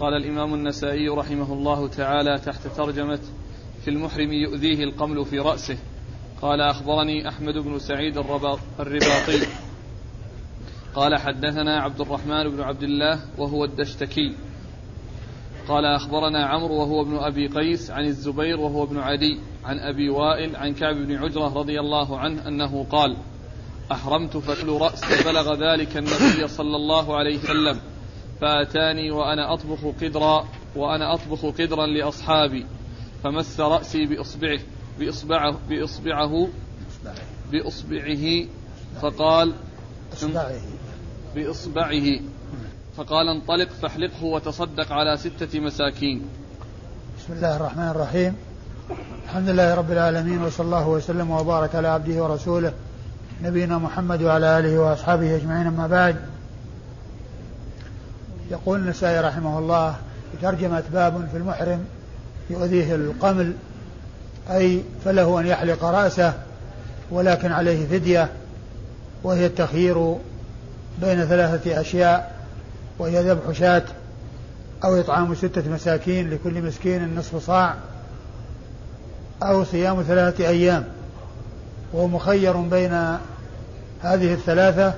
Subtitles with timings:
[0.00, 3.20] قال الإمام النسائي رحمه الله تعالى تحت ترجمة
[3.84, 5.78] في المحرم يؤذيه القمل في رأسه.
[6.42, 9.46] قال أخبرني أحمد بن سعيد الرباطي.
[10.94, 14.34] قال حدثنا عبد الرحمن بن عبد الله وهو الدشتكي.
[15.68, 20.56] قال أخبرنا عمرو وهو ابن أبي قيس عن الزبير وهو ابن عدي عن أبي وائل
[20.56, 23.16] عن كعب بن عجرة رضي الله عنه أنه قال
[23.92, 27.80] أحرمت فكل رأس بلغ ذلك النبي صلى الله عليه وسلم.
[28.40, 32.66] فأتاني وأنا أطبخ قدرا وأنا أطبخ قدرا لأصحابي
[33.24, 34.60] فمس رأسي بإصبعه
[34.98, 36.48] بإصبعه بإصبعه
[37.52, 38.46] بإصبعه
[39.02, 39.52] فقال
[40.12, 40.60] إصبعه
[41.34, 42.20] بإصبعه
[42.96, 46.22] فقال انطلق فاحلقه وتصدق على ستة مساكين.
[47.18, 48.36] بسم الله الرحمن الرحيم.
[49.24, 52.72] الحمد لله رب العالمين وصلى الله وسلم وبارك على عبده ورسوله
[53.42, 56.29] نبينا محمد وعلى آله وأصحابه أجمعين أما بعد.
[58.50, 59.94] يقول النسائي رحمه الله
[60.42, 61.84] ترجمة باب في المحرم
[62.50, 63.52] يؤذيه القمل
[64.50, 66.34] أي فله أن يحلق رأسه
[67.10, 68.28] ولكن عليه فدية
[69.22, 70.16] وهي التخيير
[71.00, 72.40] بين ثلاثة أشياء
[72.98, 73.82] وهي ذبح شاة
[74.84, 77.74] أو إطعام ستة مساكين لكل مسكين نصف صاع
[79.42, 80.84] أو صيام ثلاثة أيام.
[81.92, 82.92] وهو مخير بين
[84.02, 84.94] هذه الثلاثة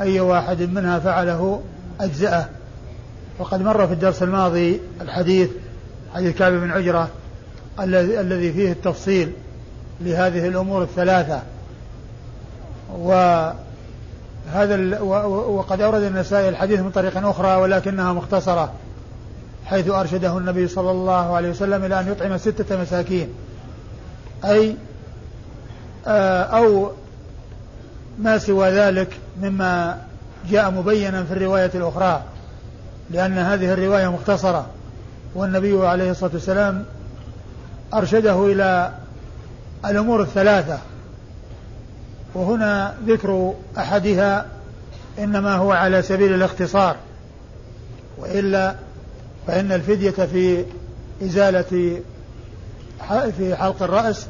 [0.00, 1.62] أي واحد منها فعله
[2.00, 2.48] أجزأه.
[3.38, 5.50] وقد مر في الدرس الماضي الحديث
[6.14, 7.08] حديث كعب بن عجرة
[7.80, 9.32] الذي فيه التفصيل
[10.00, 11.42] لهذه الأمور الثلاثة.
[12.98, 13.54] وهذا
[15.28, 18.72] وقد أورد النسائي الحديث من طريق أخرى ولكنها مختصرة
[19.66, 23.28] حيث أرشده النبي صلى الله عليه وسلم إلى أن يطعم ستة مساكين.
[24.44, 24.76] أي
[26.06, 26.90] آه، أو
[28.18, 29.98] ما سوى ذلك مما
[30.50, 32.22] جاء مبينا في الرواية الأخرى.
[33.10, 34.66] لأن هذه الرواية مختصرة
[35.34, 36.84] والنبي عليه الصلاة والسلام
[37.94, 38.92] أرشده إلى
[39.84, 40.78] الأمور الثلاثة.
[42.34, 44.46] وهنا ذكر أحدها
[45.18, 46.96] إنما هو على سبيل الاختصار
[48.18, 48.74] وإلا
[49.46, 50.64] فإن الفدية في
[51.22, 51.62] إزالة
[53.38, 54.26] في حلق الرأس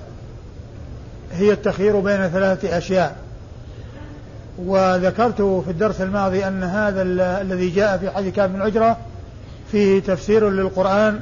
[1.33, 3.24] هي التخيير بين ثلاثة أشياء.
[4.59, 7.03] وذكرت في الدرس الماضي أن هذا
[7.43, 8.97] الذي جاء في حديث كعب بن عجرة
[9.73, 11.21] فيه تفسير للقرآن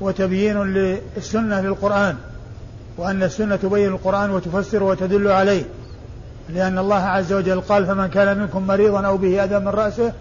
[0.00, 2.16] وتبيين للسنة للقرآن
[2.96, 5.64] وأن السنة تبين القرآن وتفسر وتدل عليه
[6.48, 10.12] لأن الله عز وجل قال فمن كان منكم مريضا أو به أذى من رأسه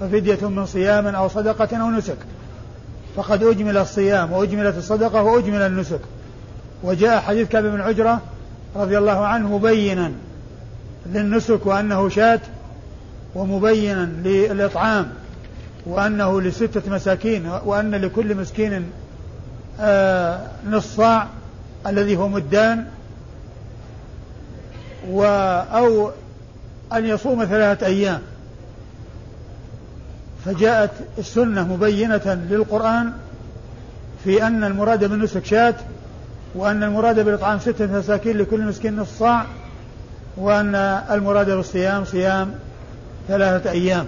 [0.00, 2.16] ففدية من صيام أو صدقة أو نسك
[3.16, 6.00] فقد أجمل الصيام وأجملت الصدقة وأجمل النسك.
[6.82, 8.20] وجاء حديث كعب بن عجرة
[8.76, 10.12] رضي الله عنه مبينا
[11.12, 12.40] للنسك وأنه شاة
[13.34, 15.08] ومبينا للإطعام
[15.86, 18.84] وأنه لستة مساكين وأن لكل مسكين
[19.80, 21.26] آه نص صاع
[21.86, 22.84] الذي هو مدان
[25.10, 25.24] و
[25.72, 26.10] أو
[26.92, 28.20] أن يصوم ثلاثة أيام.
[30.44, 33.12] فجاءت السنة مبينة للقرآن
[34.24, 35.74] في أن المراد بالنسك شاة
[36.54, 39.46] وأن المراد بالإطعام ستة مساكين لكل مسكين نصف صاع
[40.38, 40.74] وأن
[41.10, 42.54] المراد بالصيام صيام
[43.28, 44.06] ثلاثة أيام.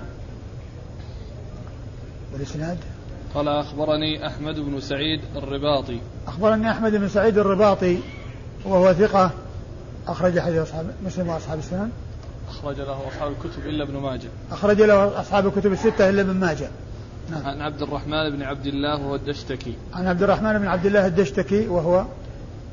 [2.32, 2.78] والإسناد
[3.34, 6.00] قال أخبرني أحمد بن سعيد الرباطي.
[6.26, 7.98] أخبرني أحمد بن سعيد الرباطي
[8.64, 9.30] وهو ثقة
[10.08, 11.90] أخرج حديث أصحاب مسلم وأصحاب السنن.
[12.48, 14.28] أخرج له أصحاب الكتب إلا ابن ماجه.
[14.52, 16.68] أخرج له أصحاب الكتب الستة إلا ابن ماجه.
[17.30, 17.46] نعم.
[17.46, 19.74] عن عبد الرحمن بن عبد الله وهو الدشتكي.
[19.94, 22.04] عن عبد الرحمن بن عبد الله الدشتكي وهو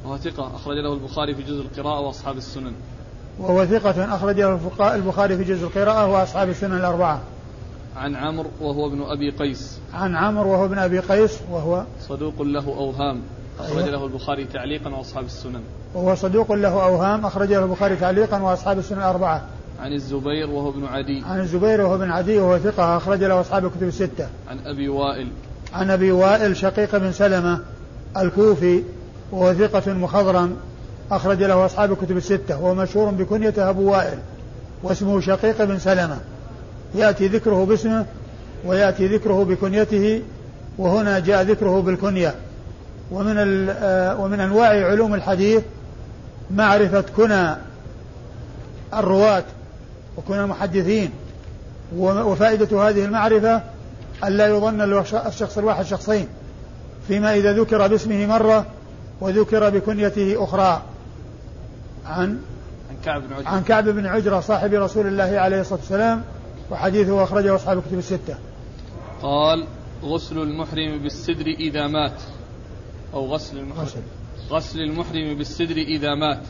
[0.06, 2.73] وهو ثقة أخرج له البخاري في جزء القراءة وأصحاب السنن.
[3.39, 7.19] وهو ثقة أخرج له البخاري في جزء القراءة وأصحاب السنن الأربعة.
[7.97, 9.79] عن عمرو وهو ابن أبي قيس.
[9.93, 13.21] عن عمرو وهو ابن أبي قيس وهو صدوق له أوهام.
[13.59, 13.89] أخرج.
[13.89, 15.61] له البخاري تعليقا وأصحاب السنن.
[15.93, 19.41] وهو صدوق له أوهام أخرج له البخاري تعليقا وأصحاب السنن الأربعة.
[19.79, 21.23] عن الزبير وهو ابن عدي.
[21.25, 24.27] عن الزبير وهو ابن عدي وهو ثقة أخرج له أصحاب الكتب الستة.
[24.49, 25.27] عن أبي وائل.
[25.73, 27.59] عن أبي وائل شقيق بن سلمة
[28.17, 28.83] الكوفي
[29.31, 30.55] وهو ثقة مخضرم.
[31.11, 34.17] أخرج له أصحاب الكتب الستة وهو مشهور بكنيته أبو وائل
[34.83, 36.17] واسمه شقيق بن سلمة.
[36.95, 38.05] يأتي ذكره باسمه
[38.65, 40.21] ويأتي ذكره بكنيته
[40.77, 42.35] وهنا جاء ذكره بالكنية.
[43.11, 45.63] ومن آه، ومن أنواع علوم الحديث
[46.51, 47.55] معرفة كنى
[48.93, 49.43] الرواة
[50.17, 51.11] وكنى المحدثين
[51.95, 53.61] وفائدة هذه المعرفة
[54.23, 54.81] ألا يظن
[55.27, 56.27] الشخص الواحد شخصين
[57.07, 58.65] فيما إذا ذكر باسمه مرة
[59.21, 60.81] وذكر بكنيته أخرى.
[62.07, 62.39] عن
[62.89, 63.49] عن كعب بن عجرة.
[63.49, 66.23] عن كعب بن عجرة صاحب رسول الله عليه الصلاة والسلام
[66.71, 68.37] وحديثه أخرجه أصحاب الكتب الستة.
[69.21, 69.67] قال
[70.03, 72.21] غسل المحرم بالسدر إذا مات.
[73.13, 73.83] أو غسل المحرم.
[73.83, 74.01] غسل,
[74.49, 76.41] غسل المحرم بالسدر إذا مات.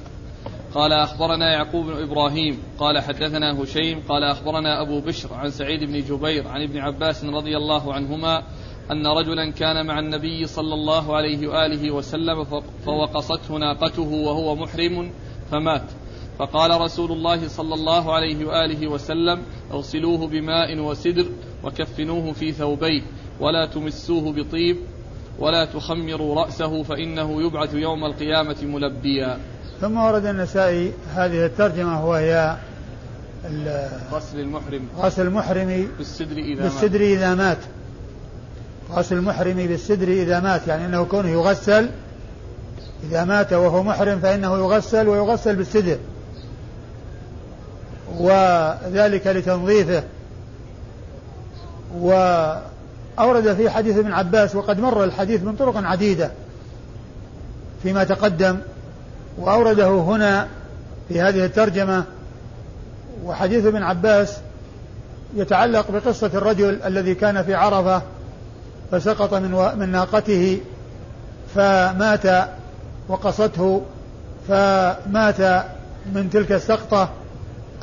[0.73, 2.59] قال أخبرنا يعقوب بن إبراهيم.
[2.79, 4.03] قال حدثنا هشيم.
[4.09, 8.43] قال أخبرنا أبو بشر عن سعيد بن جبير عن ابن عباس رضي الله عنهما
[8.91, 12.43] أن رجلا كان مع النبي صلى الله عليه وآله وسلم
[12.85, 15.11] فوقصته ناقته وهو محرم.
[15.51, 15.83] فمات.
[16.39, 19.41] فقال رسول الله صلى الله عليه وآله وسلم
[19.71, 21.25] أغسلوه بماء وسدر
[21.63, 23.01] وكفنوه في ثوبيه
[23.39, 24.77] ولا تمسوه بطيب
[25.39, 29.37] ولا تخمروا رأسه فإنه يبعث يوم القيامة ملبيا.
[29.81, 32.57] ثم ورد النسائي هذه الترجمة وهي
[34.11, 34.87] غسل المحرم.
[34.97, 37.59] غسل المحرم بالسدر إذا بالسدر مات إذا مات.
[38.91, 41.89] غسل المحرم بالسدر إذا مات يعني أنه كونه يغسل
[43.03, 45.97] إذا مات وهو محرم فإنه يغسل ويغسل بالسدر.
[48.17, 50.03] وذلك لتنظيفه.
[51.99, 56.31] وأورد في حديث ابن عباس وقد مر الحديث من طرق عديدة
[57.83, 58.57] فيما تقدم.
[59.37, 60.47] وأورده هنا
[61.09, 62.03] في هذه الترجمة.
[63.23, 64.37] وحديث ابن عباس
[65.35, 68.01] يتعلق بقصة الرجل الذي كان في عرفة
[68.91, 70.59] فسقط من من ناقته
[71.55, 72.47] فمات
[73.07, 73.81] وقصته
[74.47, 75.65] فمات
[76.13, 77.09] من تلك السقطة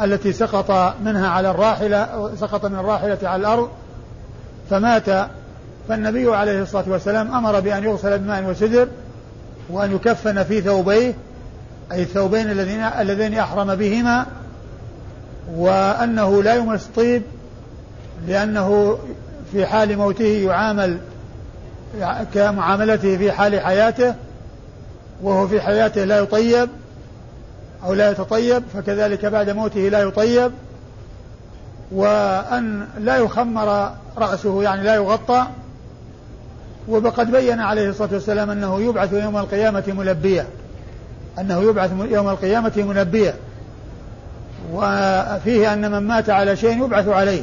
[0.01, 3.69] التي سقط منها على الراحلة سقط من الراحلة على الأرض
[4.71, 5.29] فمات.
[5.89, 8.89] فالنبي عليه الصلاة والسلام أمر بأن يغسل بماء وسدر
[9.71, 11.15] وأن يكفن في ثوبيه
[11.93, 14.27] أي الثوبين الذين اللذين أحرم بهما
[15.57, 17.23] وأنه لا يمس طيب
[18.29, 18.99] لأنه
[19.53, 20.99] في حال موته يعامل
[22.35, 24.15] كمعاملته في حال حياته
[25.23, 26.69] وهو في حياته لا يطيب
[27.85, 30.53] أو لا يتطيب فكذلك بعد موته لا يطيب.
[31.93, 35.47] وأن لا يخمر رأسه يعني لا يغطى.
[36.89, 40.47] وقد بين عليه الصلاة والسلام أنه يبعث يوم القيامة ملبيا.
[41.39, 43.35] أنه يبعث يوم القيامة منبيا
[44.73, 47.43] وفيه أن من مات على شيء يبعث عليه.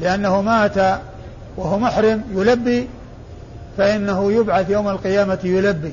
[0.00, 1.00] لأنه مات
[1.56, 2.88] وهو محرم يلبي
[3.78, 5.92] فإنه يبعث يوم القيامة يلبي.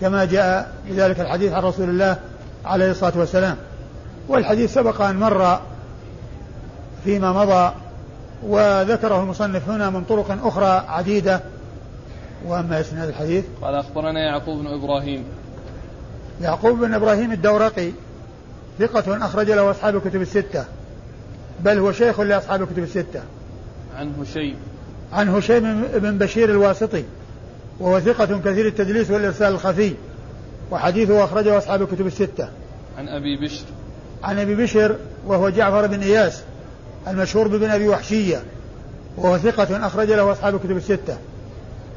[0.00, 2.16] كما جاء بذلك الحديث عن رسول الله
[2.64, 3.56] عليه الصلاة والسلام.
[4.28, 5.60] والحديث سبق أن مر
[7.04, 7.74] فيما مضى
[8.42, 11.40] وذكره المصنف هنا من طرق أخرى عديدة.
[12.46, 15.24] وأما إسناد الحديث قال أخبرنا يعقوب بن إبراهيم.
[16.40, 17.90] يعقوب بن إبراهيم الدورقي
[18.78, 20.64] ثقة أخرج له أصحاب الكتب الستة.
[21.60, 23.20] بل هو شيخ لأصحاب الكتب الستة.
[23.96, 24.56] عن هشيم.
[25.12, 27.04] عن هشيم بن بشير الواسطي.
[27.80, 29.94] وهو ثقة كثير التدليس والإرسال الخفي
[30.70, 32.48] وحديثه أخرجه أصحاب الكتب الستة.
[32.98, 33.64] عن أبي بشر.
[34.22, 34.96] عن أبي بشر
[35.26, 36.42] وهو جعفر بن إياس
[37.08, 38.42] المشهور بابن أبي وحشية
[39.16, 41.18] وهو ثقة أخرج له أصحاب الكتب الستة.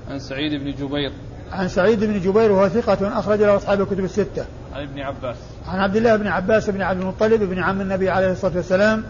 [0.10, 1.12] عن سعيد بن جبير.
[1.52, 4.46] عن سعيد بن جبير وهو ثقة أخرج له أصحاب الكتب الستة.
[4.74, 5.36] عن ابن عباس.
[5.68, 9.04] عن عبد الله بن عباس بن عبد المطلب بن عم النبي عليه الصلاة والسلام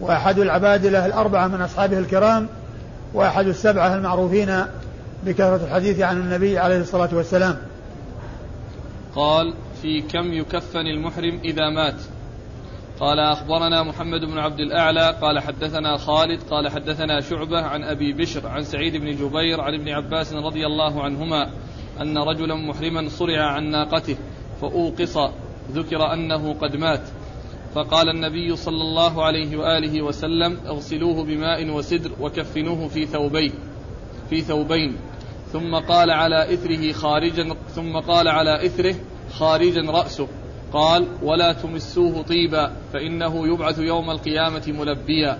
[0.00, 2.46] وأحد العبادلة الأربعة من أصحابه الكرام
[3.14, 4.64] وأحد السبعة المعروفين
[5.24, 7.58] بكثرة الحديث عن النبي عليه الصلاة والسلام.
[9.14, 12.00] قال في كم يكفن المحرم إذا مات؟
[13.00, 18.46] قال أخبرنا محمد بن عبد الأعلى قال حدثنا خالد قال حدثنا شعبة عن أبي بشر
[18.46, 21.50] عن سعيد بن جبير عن ابن عباس رضي الله عنهما
[22.00, 24.16] أن رجلا محرما صرع عن ناقته
[24.60, 25.18] فأوقص
[25.72, 27.02] ذكر أنه قد مات.
[27.74, 33.52] فقال النبي صلى الله عليه وآله وسلم اغسلوه بماء وسدر وكفنوه في ثوبين
[34.30, 34.96] في ثوبين.
[35.52, 38.94] ثم قال على إثره خارجا ثم قال على إثره
[39.38, 40.28] خارجا رأسه.
[40.72, 45.38] قال ولا تمسوه طيبا فإنه يبعث يوم القيامة ملبيا.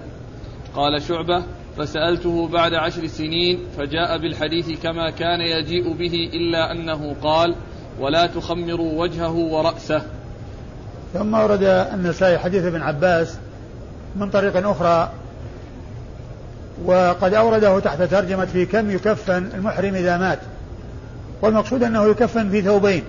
[0.75, 1.43] قال شعبة
[1.79, 7.55] فسألته بعد عشر سنين فجاء بالحديث كما كان يجيء به إلا أنه قال
[8.00, 10.02] ولا تخمروا وجهه ورأسه.
[11.14, 13.38] ثم ورد النسائي حديث ابن عباس
[14.17, 15.12] من طريق أخرى
[16.84, 20.38] وقد أورده تحت ترجمة في كم يكفن المحرم إذا مات.
[21.42, 23.02] والمقصود أنه يكفن في ثوبين.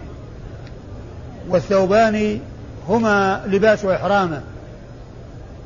[1.49, 2.39] والثوبان
[2.87, 4.41] هما لباس إحرامه.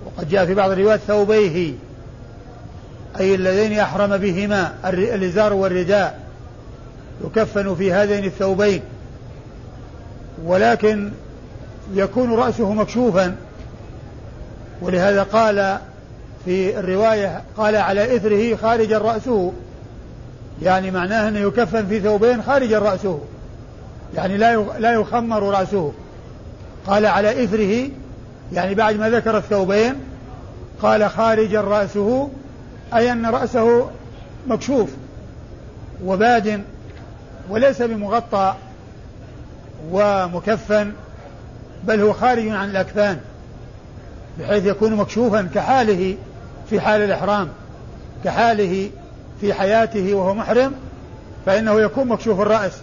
[0.05, 1.73] وقد جاء في بعض الروايات ثوبيه
[3.19, 6.19] أي اللذين أحرم بهما الإزار والرداء.
[7.25, 8.81] يكفن في هذين الثوبين.
[10.43, 11.11] ولكن
[11.93, 13.35] يكون رأسه مكشوفا.
[14.81, 15.77] ولهذا قال
[16.45, 19.53] في الرواية قال على إثره خارجا رأسه.
[20.61, 23.19] يعني معناه أنه يكفن في ثوبين خارجا رأسه.
[24.15, 25.91] يعني لا لا يخمر رأسه.
[26.87, 27.89] قال على إثره
[28.53, 29.95] يعني بعد ما ذكر الثوبين
[30.81, 32.29] قال خارجا رأسه
[32.93, 33.89] أي أن رأسه
[34.47, 34.89] مكشوف
[36.05, 36.61] وباد
[37.49, 38.55] وليس بمغطى
[39.91, 40.91] ومكفن
[41.83, 43.19] بل هو خارج عن الأكفان
[44.39, 46.17] بحيث يكون مكشوفا كحاله.
[46.69, 47.47] في حال الإحرام
[48.23, 48.89] كحاله
[49.41, 50.71] في حياته وهو محرم
[51.45, 52.73] فإنه يكون مكشوف الرأس.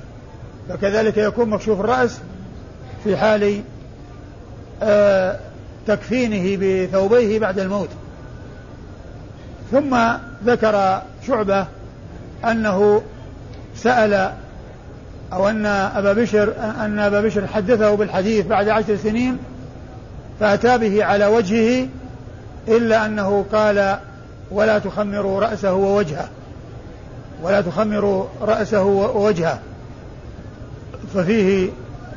[0.68, 2.20] فكذلك يكون مكشوف الرأس
[3.04, 3.62] في حال
[4.82, 5.38] آه
[5.86, 7.88] تكفينه بثوبيه بعد الموت.
[9.72, 9.98] ثم
[10.44, 11.66] ذكر شعبة
[12.44, 13.02] أنه
[13.76, 14.32] سأل
[15.32, 19.38] أو أن أبا بشر أن أبا بشر حدثه بالحديث بعد عشر سنين
[20.40, 21.88] فأتى به على وجهه
[22.68, 23.98] إلا أنه قال
[24.50, 26.28] ولا تخمروا رأسه ووجهه.
[27.42, 29.58] ولا تخمروا رأسه ووجهه.
[31.14, 31.70] ففيه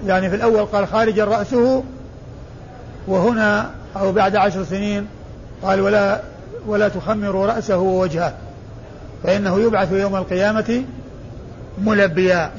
[0.05, 1.83] يعني في الأول قال خارجا رأسه
[3.07, 5.07] وهنا أو بعد عشر سنين
[5.63, 6.21] قال ولا
[6.67, 8.33] ولا تخمروا رأسه ووجهه.
[9.23, 10.83] فإنه يبعث يوم القيامة
[11.81, 12.51] ملبيا.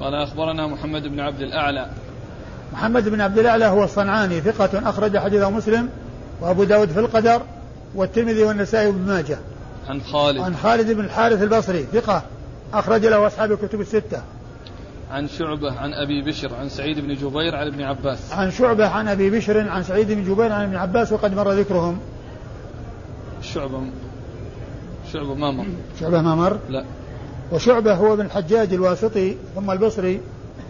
[0.00, 1.86] قال أخبرنا محمد بن عبد الأعلى
[2.72, 5.88] محمد بن عبد الأعلى هو الصنعاني ثقة أخرج حديثه مسلم
[6.40, 7.42] وأبو داود في القدر
[7.94, 9.38] والترمذي والنسائي وابن ماجه.
[9.88, 10.38] عن خالد.
[10.38, 12.22] عن خالد بن الحارث البصري ثقة
[12.74, 14.22] أخرج له أصحاب الكتب الستة.
[15.10, 18.32] عن شعبة عن أبي بشر عن سعيد بن جبير عن ابن عباس.
[18.32, 21.98] عن شعبة عن أبي بشر عن سعيد بن جبير عن ابن عباس وقد مر ذكرهم.
[23.42, 23.82] شعبة
[25.12, 25.66] شعبة ما مر؟
[26.00, 26.84] شعبة ما مر؟ لا.
[27.52, 30.20] وشعبة هو بن الحجاج الواسطي ثم البصري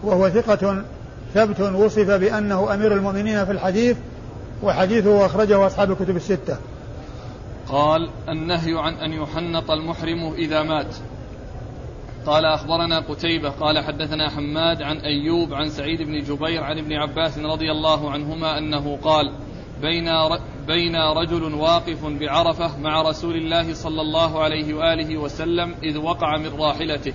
[0.03, 0.83] وهو ثقة
[1.33, 3.97] ثبت وصف بأنه أمير المؤمنين في الحديث
[4.63, 6.57] وحديثه أخرجه أصحاب الكتب الستة.
[7.67, 10.95] قال النهي عن أن يحنط المحرم إذا مات.
[12.25, 17.37] قال أخبرنا قتيبة قال حدثنا حماد عن أيوب عن سعيد بن جبير عن ابن عباس
[17.37, 19.31] رضي الله عنهما أنه قال
[19.81, 20.09] بين
[20.67, 26.59] بين رجل واقف بعرفة مع رسول الله صلى الله عليه وآله وسلم إذ وقع من
[26.59, 27.13] راحلته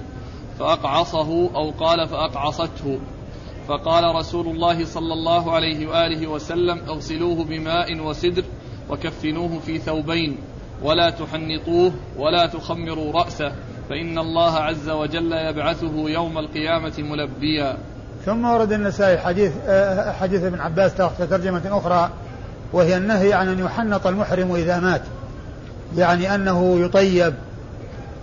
[0.59, 2.99] فأقعصه أو قال فأقعصته.
[3.69, 8.45] فقال رسول الله صلى الله عليه وآله وسلم اغسلوه بماء وسدر
[8.91, 10.37] وكفنوه في ثوبين
[10.83, 13.53] ولا تحنطوه ولا تخمروا رأسه
[13.89, 17.77] فإن الله عز وجل يبعثه يوم القيامة ملبيا.
[18.27, 22.11] ثم ورد النسائي حديث آه، حديث ابن عباس تحت ترجمة أخرى
[22.73, 25.03] وهي النهي عن أن يحنط المحرم إذا مات
[25.97, 27.35] يعني أنه يطيب.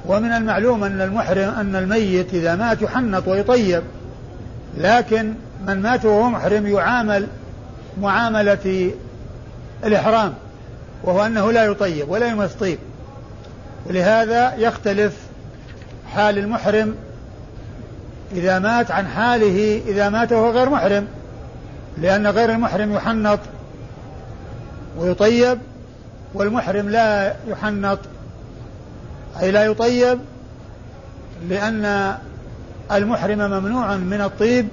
[0.06, 3.84] ومن المعلوم أن المحرم أن الميت إذا مات يحنط ويطيب.
[4.78, 5.34] لكن
[5.68, 7.28] من مات وهو محرم يعامل
[8.01, 8.92] معاملة
[9.84, 10.34] الإحرام
[11.04, 12.80] وهو أنه لا يطيب ولا يمس طيب.
[13.86, 15.13] ولهذا يختلف
[16.13, 16.96] حال المحرم
[18.32, 21.08] إذا مات عن حاله إذا مات وهو غير محرم
[21.98, 23.40] لأن غير المحرم يحنط
[24.98, 25.58] ويطيب
[26.34, 28.00] والمحرم لا يحنط
[29.42, 30.20] أي لا يطيب
[31.50, 32.16] لأن
[32.94, 34.68] المحرم ممنوع من الطيب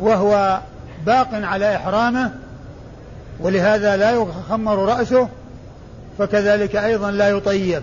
[0.00, 0.60] وهو
[1.06, 2.32] باق على إحرامه
[3.40, 5.28] ولهذا لا يخمر رأسه
[6.18, 7.82] فكذلك أيضا لا يطيب.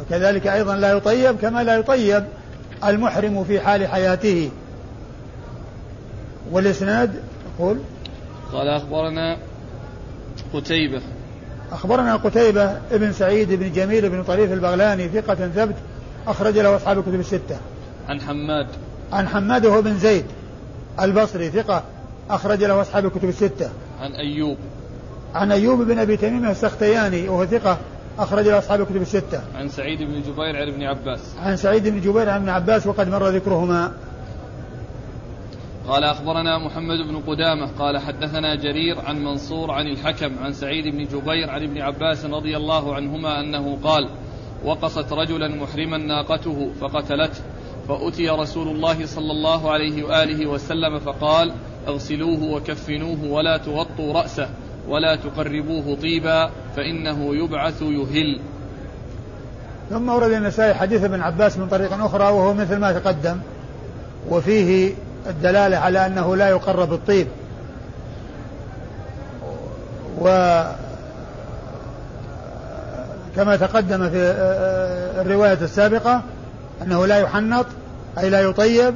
[0.00, 2.24] وكذلك أيضا لا يطيب كما لا يطيب
[2.84, 4.50] المحرم في حال حياته.
[6.52, 7.22] والإسناد
[7.54, 7.78] يقول
[8.52, 9.36] قال أخبرنا
[10.54, 11.00] قتيبة.
[11.72, 15.74] أخبرنا قتيبة ابن سعيد بن جميل بن طريف البغلاني ثقة ثبت
[16.26, 17.58] أخرج له أصحاب الكتب الستة.
[18.08, 18.66] عن حماد.
[19.12, 20.24] عن حماد هو بن زيد.
[21.00, 21.82] البصري ثقة.
[22.30, 23.70] أخرج له أصحاب الكتب الستة.
[24.00, 24.56] عن أيوب.
[25.34, 27.78] عن أيوب بن أبي تميم السختياني وهو ثقة.
[28.18, 29.40] أخرج له أصحاب الكتب الستة.
[29.58, 31.20] عن سعيد بن جبير عن ابن عباس.
[31.38, 33.92] عن سعيد بن جبير عن ابن عباس وقد مر ذكرهما.
[35.88, 37.68] قال أخبرنا محمد بن قدامة.
[37.78, 42.56] قال حدثنا جرير عن منصور عن الحكم عن سعيد بن جبير عن ابن عباس رضي
[42.56, 44.08] الله عنهما أنه قال
[44.64, 47.40] وقصت رجلا محرما ناقته فقتلته.
[47.88, 51.52] فأتي رسول الله صلى الله عليه وآله وسلم فقال
[51.88, 54.48] اغسلوه وكفنوه ولا تغطوا رأسه
[54.88, 58.40] ولا تقربوه طيبا فإنه يبعث يهل.
[59.90, 63.38] ثم ورد النسائي حديث ابن عباس من طريق أخرى وهو مثل ما تقدم
[64.30, 64.94] وفيه
[65.26, 67.26] الدلالة على أنه لا يقرب الطيب.
[70.20, 70.62] و
[73.36, 74.34] كما تقدم في
[75.20, 76.22] الرواية السابقة
[76.82, 77.66] أنه لا يحنط
[78.18, 78.94] أي لا يطيب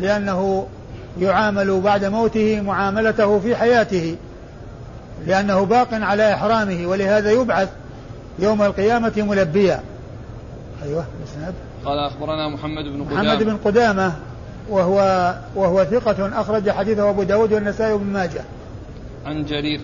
[0.00, 0.66] لأنه
[1.20, 4.16] يعامل بعد موته معاملته في حياته
[5.26, 7.68] لأنه باق على إحرامه ولهذا يبعث
[8.38, 9.80] يوم القيامة ملبيا.
[10.82, 13.22] أيوه مسند قال أخبرنا محمد بن قدامة.
[13.22, 14.12] محمد بن قدامة
[14.70, 18.44] وهو وهو ثقة أخرج حديثه أبو داود والنسائي وابن ماجه.
[19.26, 19.80] عن جرير.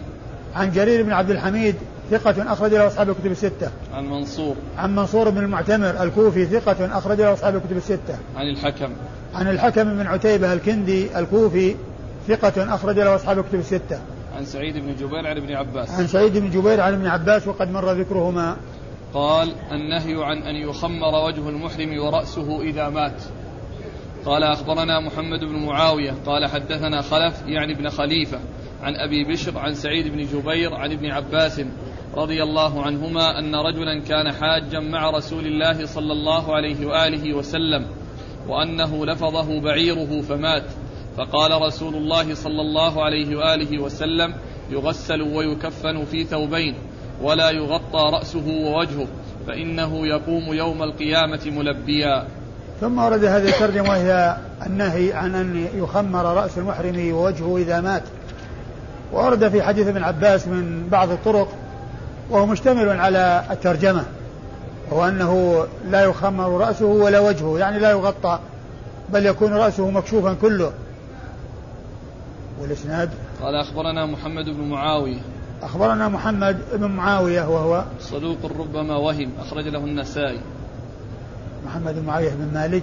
[0.57, 1.75] عن جرير بن عبد الحميد
[2.19, 3.71] ثقة أخرج له أصحاب الكتب الستة.
[3.95, 4.57] عن منصور.
[4.79, 8.19] عن منصور بن المعتمر الكوفي ثقة أخرج له أصحاب الكتب الستة.
[8.37, 8.93] عن الحكم.
[9.35, 11.75] عن الحكم بن عتيبة الكندي الكوفي
[12.29, 13.99] ثقة أخرج له أصحاب الكتب الستة.
[14.37, 15.91] عن سعيد بن جبير عن ابن عباس.
[15.91, 18.57] عن سعيد بن جبير عن ابن عباس وقد مر ذكرهما.
[19.15, 23.23] قال النهي عن أن يخمر وجه المحرم ورأسه إذا مات.
[24.27, 28.39] قال أخبرنا محمد بن معاوية قال حدثنا خلف يعني ابن خليفة
[28.83, 31.61] عن أبي بشر عن سعيد بن جبير عن ابن عباس
[32.17, 37.87] رضي الله عنهما أن رجلا كان حاجا مع رسول الله صلى الله عليه وآله وسلم
[38.49, 40.65] وأنه لفظه بعيره فمات.
[41.17, 44.35] فقال رسول الله صلى الله عليه وآله وسلم
[44.71, 46.75] يغسل ويكفن في ثوبين
[47.23, 49.07] ولا يغطى رأسه ووجهه
[49.47, 52.27] فإنه يقوم يوم القيامة ملبيا.
[52.81, 58.03] ثم ورد هذه الترجمة وهي النهي عن أن يخمر رأس المحرم ووجهه إذا مات.
[59.13, 61.64] ورد في حديث ابن عباس من بعض الطرق
[62.31, 64.05] وهو مشتمل على الترجمة
[64.91, 68.39] وهو أنه لا يخمر رأسه ولا وجهه يعني لا يغطى
[69.13, 70.73] بل يكون رأسه مكشوفا كله.
[72.61, 73.11] والإسناد؟
[73.43, 75.21] قال أخبرنا محمد بن معاوية.
[75.63, 80.41] أخبرنا محمد بن معاوية وهو صدوق ربما وهم أخرج له النسائي.
[81.67, 82.83] محمد بن معاوية بن مالج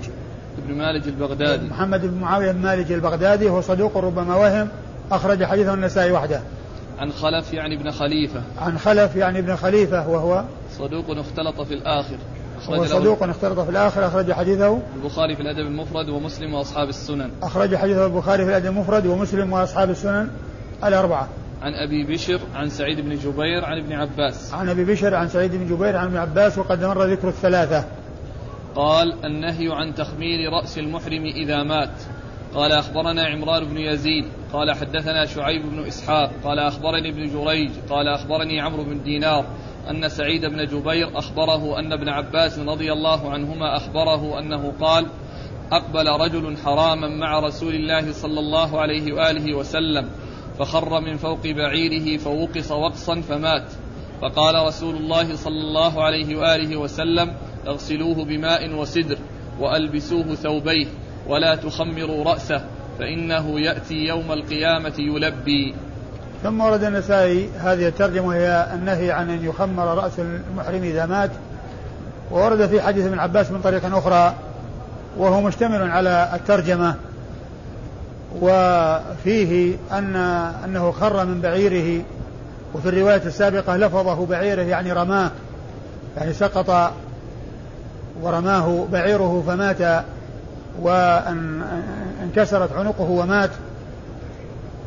[0.67, 1.67] بن مالج البغدادي.
[1.67, 4.67] محمد بن معاوية بن مالج البغدادي هو صدوق ربما وهم
[5.11, 6.41] أخرج حديثه النسائي وحده.
[7.01, 8.41] عن خلف يعني ابن خليفة.
[8.57, 10.43] عن خلف يعني ابن خليفة وهو
[10.77, 12.17] صدوق اختلط في الآخر.
[12.69, 14.79] هو صدوق اختلط في الآخر أخرج حديثه.
[14.95, 17.29] البخاري في الأدب المفرد ومسلم وأصحاب السنن.
[17.43, 20.29] أخرج حديثه البخاري في الأدب المفرد ومسلم وأصحاب السنن
[20.83, 21.27] الأربعة.
[21.61, 24.53] عن أبي بشر عن سعيد بن جبير عن ابن عباس.
[24.53, 27.85] عن أبي بشر عن سعيد بن جبير عن ابن عباس وقد مر ذكر الثلاثة.
[28.75, 32.01] قال النهي عن تخمير رأس المحرم إذا مات.
[32.53, 38.07] قال أخبرنا عمران بن يزيد قال حدثنا شعيب بن إسحاق قال أخبرني ابن جريج قال
[38.07, 39.45] أخبرني عمرو بن دينار
[39.89, 45.05] أن سعيد بن جبير أخبره أن ابن عباس رضي الله عنهما أخبره أنه قال
[45.71, 50.09] أقبل رجل حراما مع رسول الله صلى الله عليه وآله وسلم
[50.59, 53.71] فخر من فوق بعيره فوقص وقصا فمات.
[54.21, 57.33] فقال رسول الله صلى الله عليه وآله وسلم
[57.67, 59.17] اغسلوه بماء وسدر
[59.59, 60.87] وألبسوه ثوبيه.
[61.27, 62.61] ولا تخمروا رأسه
[62.99, 65.75] فإنه يأتي يوم القيامة يلبي.
[66.43, 71.31] ثم ورد النسائي هذه الترجمة وهي النهي عن أن يخمر رأس المحرم إذا مات.
[72.31, 74.33] وورد في حديث ابن عباس من طريق أخرى
[75.17, 76.95] وهو مشتمل على الترجمة.
[78.41, 80.15] وفيه أن
[80.65, 82.03] أنه خر من بعيره
[82.73, 85.31] وفي الرواية السابقة لفظه بعيره يعني رماه
[86.17, 86.91] يعني سقط
[88.21, 90.03] ورماه بعيره فمات.
[90.81, 93.49] وانكسرت عنقه ومات.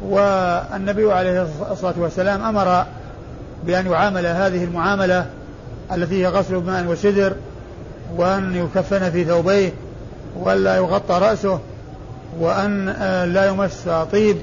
[0.02, 2.84] والنبي عليه الصلاة والسلام أمر
[3.66, 5.26] بأن يعامل هذه المعاملة
[5.92, 7.32] التي هي غسل بماء وسدر
[8.16, 9.72] وأن يكفن في ثوبيه
[10.36, 11.60] وألا يغطى رأسه
[12.40, 12.86] وأن
[13.34, 14.36] لا يمس طيب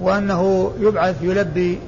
[0.00, 1.78] وأنه يبعث يلبي.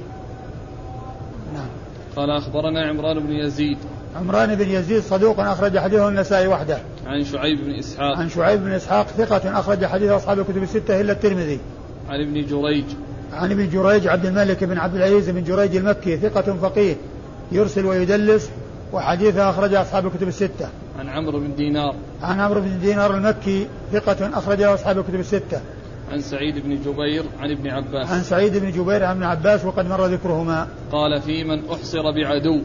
[1.53, 1.67] نعم.
[2.15, 3.77] قال أخبرنا عمران بن يزيد.
[4.15, 6.77] عمران بن يزيد صدوق أخرج حديثه النسائي وحده.
[7.05, 8.17] عن شعيب بن إسحاق.
[8.17, 11.59] عن شعيب بن إسحاق ثقة أخرج حديث أصحاب الكتب الستة إلا الترمذي.
[12.09, 12.85] عن ابن جريج.
[13.33, 16.95] عن ابن جريج عبد الملك بن عبد العزيز بن جريج المكي ثقة فقيه
[17.51, 18.49] يرسل ويدلس
[18.93, 20.69] وحديثه أخرج أصحاب الكتب الستة.
[20.99, 21.95] عن عمرو بن دينار.
[22.21, 25.61] عن عمرو بن دينار المكي ثقة أخرجه أصحاب الكتب الستة.
[26.11, 28.11] عن سعيد بن جبير عن ابن عباس.
[28.11, 30.67] عن سعيد بن جبير عن ابن عباس وقد مر ذكرهما.
[30.91, 32.61] قال في من أحصر بعدو.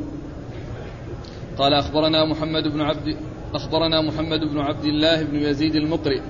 [1.59, 3.17] قال أخبرنا محمد بن عبد
[3.55, 6.21] أخبرنا محمد بن عبد الله بن يزيد المقرئ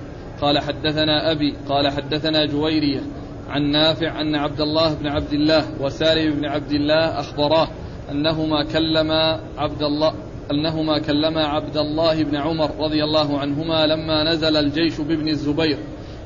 [0.41, 3.01] قال حدثنا أبي قال حدثنا جويرية
[3.49, 7.67] عن نافع أن عبد الله بن عبد الله وسالم بن عبد الله أخبراه
[8.11, 10.13] أنهما كلما عبد الله
[10.51, 15.77] أنهما كلما عبد الله بن عمر رضي الله عنهما لما نزل الجيش بابن الزبير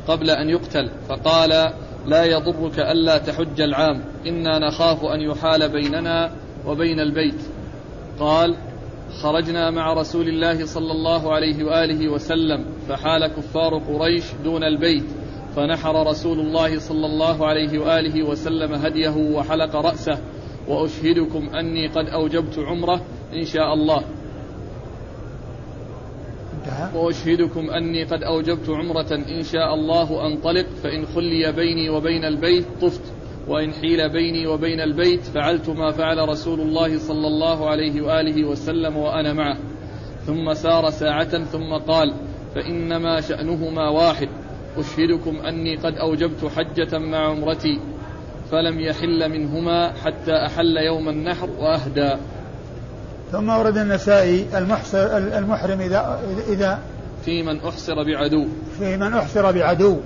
[0.08, 1.74] قبل أن يقتل فقال
[2.08, 6.32] لا يضرك ألا تحج العام إنا نخاف أن يحال بيننا
[6.66, 7.42] وبين البيت.
[8.20, 8.56] قال
[9.12, 15.06] خرجنا مع رسول الله صلى الله عليه وآله وسلم فحال كفار قريش دون البيت
[15.56, 20.18] فنحر رسول الله صلى الله عليه وآله وسلم هديه وحلق رأسه
[20.68, 23.02] وأشهدكم أني قد أوجبت عمرة
[23.34, 24.04] إن شاء الله.
[26.96, 33.02] وأشهدكم أني قد أوجبت عمرة إن شاء الله أنطلق فإن خلي بيني وبين البيت طفت.
[33.52, 38.98] وإن حيل بيني وبين البيت فعلت ما فعل رسول الله صلى الله عليه وآله وسلم
[38.98, 39.58] وأنا معه.
[40.26, 42.14] ثم سار ساعة ثم قال
[42.56, 44.30] فإنما شأنهما واحد.
[44.78, 47.80] أشهدكم أني قد أوجبت حجة مع عمرتي
[48.52, 52.16] فلم يحل منهما حتى أحل يوم النحر وأهدى.
[53.32, 56.80] ثم ورد النسائي المحصر المحرم إذا إذا
[57.26, 58.48] في من أحصر بعدو.
[58.80, 59.98] في من أحصر بعدو.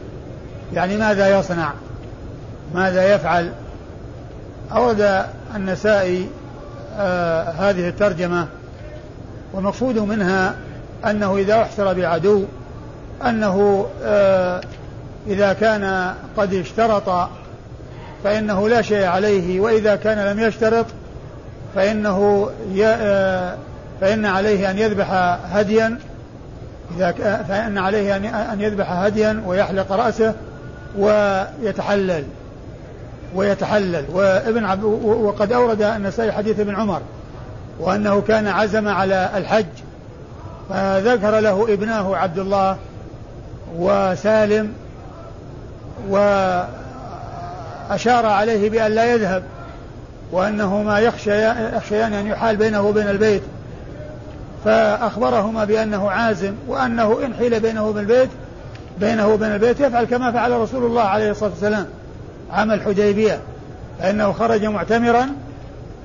[0.74, 1.74] يعني ماذا يصنع؟
[2.76, 3.52] ماذا يفعل؟
[4.72, 6.30] أورد النسائي
[6.98, 8.48] آه هذه الترجمة
[9.54, 10.56] والمقصود منها
[11.06, 12.44] أنه إذا أحصر بعدو
[13.26, 14.62] أنه آه
[15.28, 17.30] إذا كان قد اشترط
[18.24, 20.86] فإنه لا شيء عليه وإذا كان لم يشترط
[21.76, 22.50] فإنه
[22.84, 23.56] آه
[24.02, 25.12] فإن عليه أن يذبح
[25.52, 26.00] هديا
[26.96, 27.12] إذا
[27.48, 28.16] فإن عليه
[28.54, 30.34] أن يذبح هديا ويحلق رأسه
[30.98, 32.24] ويتحلل.
[33.36, 34.06] ويتحلل.
[34.14, 37.02] وابن عب وقد أورد النسائي حديث ابن عمر
[37.80, 39.66] وأنه كان عزم على الحج.
[40.70, 42.78] فذكر له ابناه عبد الله
[43.78, 44.74] وسالم
[46.10, 46.66] وأشار
[48.26, 49.44] عليه بأن لا يذهب
[50.32, 53.42] وأنهما يخشيان أن يحال بينه وبين البيت.
[54.66, 58.30] فأخبرهما بأنه عازم وأنه إن حيل بينه وبين البيت
[59.00, 61.86] بينه وبين البيت يفعل كما فعل رسول الله عليه الصلاة والسلام.
[62.52, 63.40] عام الحديبية
[64.00, 65.30] فإنه خرج معتمرا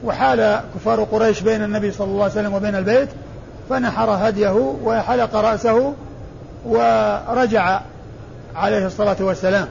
[0.04, 3.08] وحال كفار قريش بين النبي صلى الله عليه وسلم وبين البيت
[3.70, 5.94] فنحر هديه وحلق رأسه
[6.66, 7.80] ورجع
[8.56, 9.68] عليه الصلاة والسلام.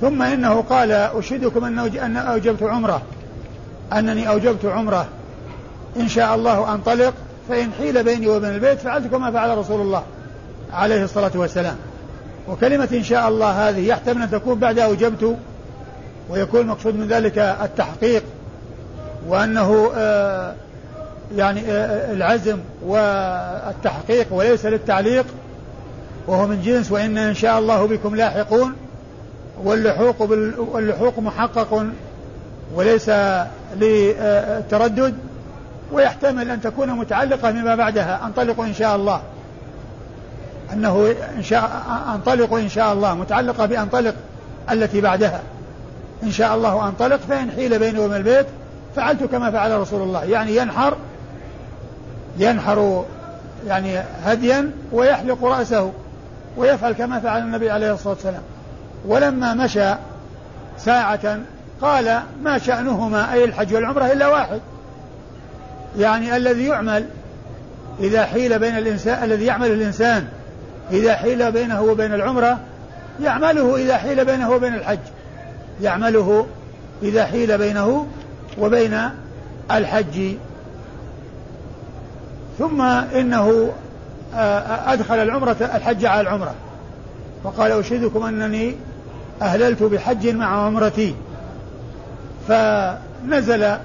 [0.00, 3.02] ثم إنه قال أشهدكم أن أوجبت عمرة
[3.92, 5.06] أنني أوجبت عمرة.
[5.96, 7.14] إن شاء الله أنطلق
[7.48, 10.02] فإن حيل بيني وبين البيت فعلت كما فعل رسول الله
[10.72, 11.76] عليه الصلاة والسلام.
[12.48, 15.36] وكلمة إن شاء الله هذه يحتمل أن تكون بعد أوجبت
[16.30, 18.22] ويكون المقصود من ذلك التحقيق
[19.28, 20.54] وأنه آه
[21.36, 25.26] يعني آه العزم والتحقيق وليس للتعليق
[26.26, 28.72] وهو من جنس وإن إن شاء الله بكم لاحقون
[29.64, 30.22] واللحوق
[30.74, 31.86] واللحوق محقق
[32.74, 33.10] وليس
[33.76, 35.14] للتردد
[35.92, 38.20] ويحتمل أن تكون متعلقة بما بعدها.
[38.26, 39.22] أنطلق إن شاء الله.
[40.72, 41.82] أنه إن شاء
[42.14, 43.14] أنطلق إن شاء الله.
[43.14, 44.14] متعلقة بأنطلق
[44.70, 45.40] التي بعدها.
[46.22, 48.46] إن شاء الله أنطلق فإن حيل بيني وبين البيت
[48.96, 50.24] فعلت كما فعل رسول الله.
[50.24, 50.96] يعني ينحر
[52.38, 53.04] ينحر
[53.66, 55.92] يعني هديا ويحلق رأسه
[56.56, 58.42] ويفعل كما فعل النبي عليه الصلاة والسلام.
[59.06, 59.94] ولما مشى
[60.78, 61.38] ساعة
[61.82, 64.60] قال ما شأنهما أي الحج والعمرة إلا واحد.
[65.98, 67.06] يعني الذي يعمل
[68.00, 70.28] إذا حيل بين الإنسان الذي يعمل الإنسان
[70.90, 72.58] إذا حيل بينه وبين العمرة
[73.22, 74.98] يعمله إذا حيل بينه وبين الحج.
[75.82, 76.46] يعمله
[77.02, 78.06] إذا حيل بينه
[78.58, 79.00] وبين
[79.70, 80.34] الحج.
[82.58, 83.72] ثم إنه
[84.86, 86.54] أدخل العمرة الحج على العمرة.
[87.44, 88.74] فقال أشهدكم أنني
[89.42, 91.14] أهللت بحج مع عمرتي.
[92.48, 93.76] فنزل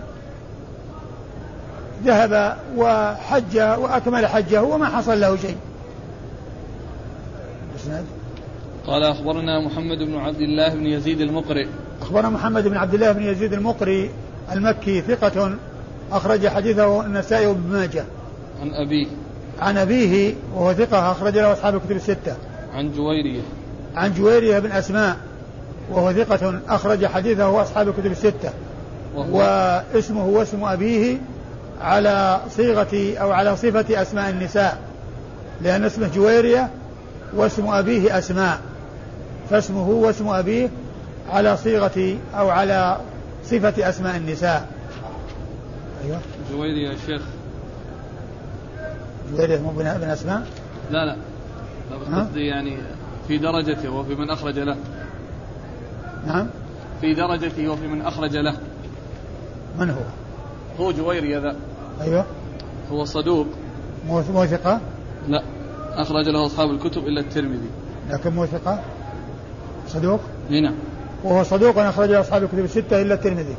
[2.03, 5.58] ذهب وحج وأكمل حجه وما حصل له شيء.
[8.88, 11.67] قال أخبرنا محمد بن عبد الله بن يزيد المقرئ.
[12.01, 14.10] أخبرنا محمد بن عبد الله بن يزيد المقري
[14.51, 15.55] المكي ثقة
[16.12, 18.03] أخرج حديثه النسائي وابن ماجه.
[18.62, 19.08] عن أبيه.
[19.60, 22.36] عن أبيه وهو ثقة أخرج له أصحاب الكتب الستة.
[22.73, 23.41] عن جويرية.
[23.95, 25.17] عن جويرية بن أسماء
[25.91, 28.49] وهو ثقة أخرج حديثه أصحاب الكتب الستة.
[29.15, 29.39] وهو
[29.93, 31.17] واسمه واسم أبيه
[31.81, 34.77] على صيغة أو على صفة أسماء النساء.
[35.62, 36.69] لأن اسمه جويرية
[37.36, 38.60] واسم أبيه أسماء.
[39.49, 40.69] فاسمه واسم أبيه
[41.29, 42.97] على صيغة أو على
[43.43, 44.67] صفة أسماء النساء.
[46.05, 46.19] أيوة.
[46.51, 47.21] جويرية يا شيخ.
[49.31, 50.47] جويرية مو بن أسماء؟
[50.91, 51.15] لا لا.
[52.21, 52.77] قصدي يعني
[53.27, 54.77] في درجته وفي من أخرج له.
[56.27, 56.47] نعم.
[57.01, 58.57] في درجته وفي من أخرج له.
[59.79, 60.01] من هو؟
[60.79, 61.55] هو جويري ذا
[62.01, 62.25] أيوه.
[62.91, 63.47] هو صدوق.
[64.07, 64.81] مو ثقة؟
[65.27, 65.43] لا.
[65.93, 67.69] أخرج له أصحاب الكتب إلا الترمذي.
[68.09, 68.79] لكن مو ثقة؟
[69.88, 70.73] صدوق؟ نعم
[71.25, 73.55] وهو صدوق أخرج أصحاب الكتب الستة إلا الترمذي.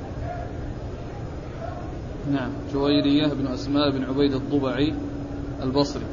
[2.32, 2.50] نعم.
[2.72, 4.94] جويرية بن أسماء بن عبيد الضبعي
[5.62, 6.04] البصري.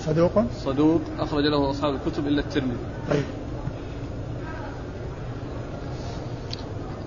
[0.00, 1.00] صدوق؟ صدوق.
[1.18, 2.76] أخرج له أصحاب الكتب إلا الترمذي.
[3.10, 3.24] طيب.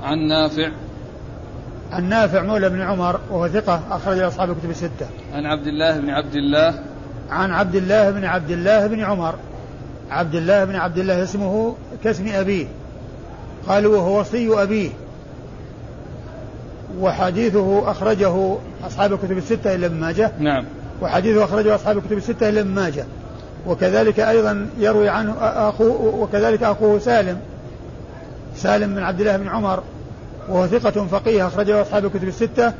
[0.01, 0.71] عن نافع.
[1.91, 5.07] عن نافع مولى بن عمر وهو ثقة أخرج له أصحاب الكتب الستة.
[5.33, 6.83] عن عبد الله بن عبد الله.
[7.29, 9.35] عن عبد الله بن عبد الله بن عمر.
[10.09, 12.82] عبد الله بن عبد الله اسمه كاسم أبيه.
[13.67, 14.89] قالوا وهو وصي أبيه.
[16.99, 18.55] وحديثه أخرجه
[18.87, 20.31] أصحاب الكتب الستة إلا ابن ماجه.
[20.39, 20.65] نعم.
[21.01, 23.05] وحديثه أخرجه أصحاب الكتب الستة إلا ابن ماجه.
[23.67, 27.39] وكذلك أيضا يروي عنه أخوه وكذلك أخوه سالم.
[28.55, 29.83] سالم بن عبد الله بن عمر.
[30.49, 32.73] وهو ثقة فقيه أخرجه أصحاب الكتب الستة.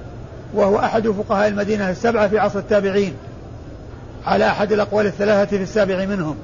[0.54, 3.14] وهو أحد فقهاء المدينة السبعة في عصر التابعين.
[4.26, 6.36] على أحد الأقوال الثلاثة في السابع منهم.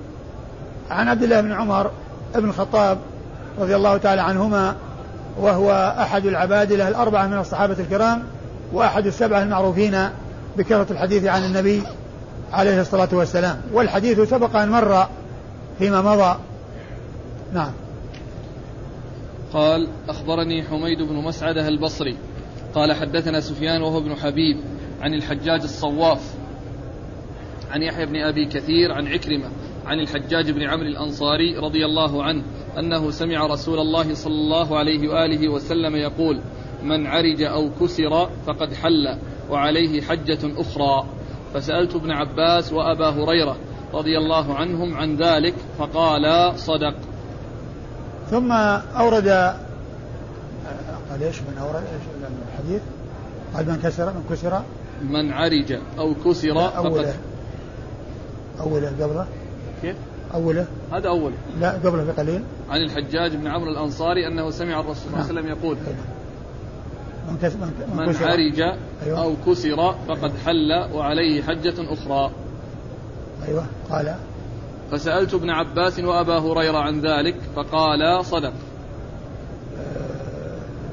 [0.90, 1.92] عن عبد الله بن عمر
[2.36, 2.98] بن الخطاب
[3.60, 4.76] رضي الله تعالى عنهما
[5.40, 8.24] وهو أحد العبادلة الأربعة من الصحابة الكرام
[8.74, 10.10] وأحد السبعة المعروفين
[10.58, 11.84] بكثرة الحديث عن النبي
[12.54, 13.62] عليه الصلاة والسلام.
[13.74, 15.08] والحديث سبق أن مر
[15.80, 16.40] فيما مضى.
[17.54, 17.72] نعم.
[19.54, 22.18] قال أخبرني حميد بن مسعدة البصري.
[22.76, 24.58] قال حدثنا سفيان وهو ابن حبيب
[25.02, 26.34] عن الحجاج الصواف
[27.72, 29.50] عن يحيى بن أبي كثير عن عكرمة
[29.86, 32.44] عن الحجاج بن عمرو الأنصاري رضي الله عنه
[32.78, 36.42] أنه سمع رسول الله صلى الله عليه وآله وسلم يقول
[36.84, 39.18] من عرج أو كسر فقد حل
[39.52, 41.06] وعليه حجة أخرى.
[41.54, 43.58] فسألت ابن عباس وأبا هريرة
[43.94, 46.94] رضي الله عنهم عن ذلك فقالا صدق.
[48.30, 49.28] ثم أورد
[51.10, 52.04] قال إيش من أورد؟ إيش
[52.54, 52.82] الحديث؟
[53.56, 54.62] قال من كسر من كسر.
[55.02, 57.14] من عرج أو كسر أوله.
[58.60, 59.28] أوله قبله.
[59.82, 59.96] كيف؟
[60.34, 65.08] أوله؟ هذا أول لا قبله بقليل عن الحجاج بن عمرو الأنصاري أنه سمع الرسول صلى
[65.08, 65.78] الله عليه وسلم يقول
[67.30, 68.62] من, كس من, من, من عرج
[69.06, 69.24] أيوة.
[69.24, 72.32] أو كسر فقد حل وعليه حجة أخرى.
[73.48, 73.66] أيوة.
[73.90, 74.16] قال.
[74.92, 78.54] فسألت ابن عباس وأبا هريرة عن ذلك فقال صدق.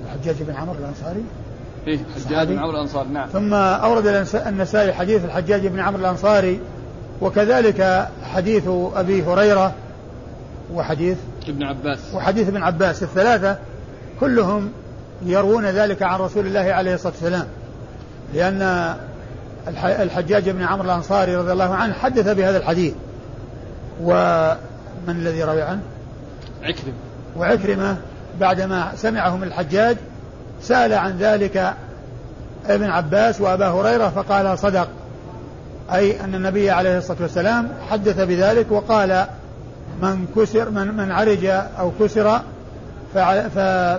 [0.04, 1.24] الحجاج بن عمرو الأنصاري؟
[1.86, 3.28] إيه حجاج بن عمرو الأنصاري نعم.
[3.28, 4.06] ثم أورد
[4.46, 6.60] النسائي حديث الحجاج بن عمرو الأنصاري
[7.20, 9.72] وكذلك حديث أبي هريرة
[10.74, 11.98] وحديث ابن عباس.
[12.14, 13.58] وحديث ابن عباس الثلاثة
[14.20, 14.70] كلهم
[15.22, 17.46] يروون ذلك عن رسول الله عليه الصلاة والسلام.
[18.34, 18.94] لأن
[19.84, 22.94] الحجاج بن عمرو الأنصاري رضي الله عنه حدث بهذا الحديث.
[24.02, 24.56] ومن
[25.08, 25.80] الذي روي عنه؟
[26.62, 26.94] عكرمة.
[27.36, 27.96] وعكرمة
[28.40, 29.96] بعدما سمعه من الحجاج
[30.62, 31.74] سأل عن ذلك
[32.66, 34.88] ابن عباس وأبا هريرة فقال صدق.
[35.92, 39.26] أي أن النبي عليه الصلاة والسلام حدث بذلك وقال
[40.02, 41.44] من كسر من من عرج
[41.78, 42.40] أو كسر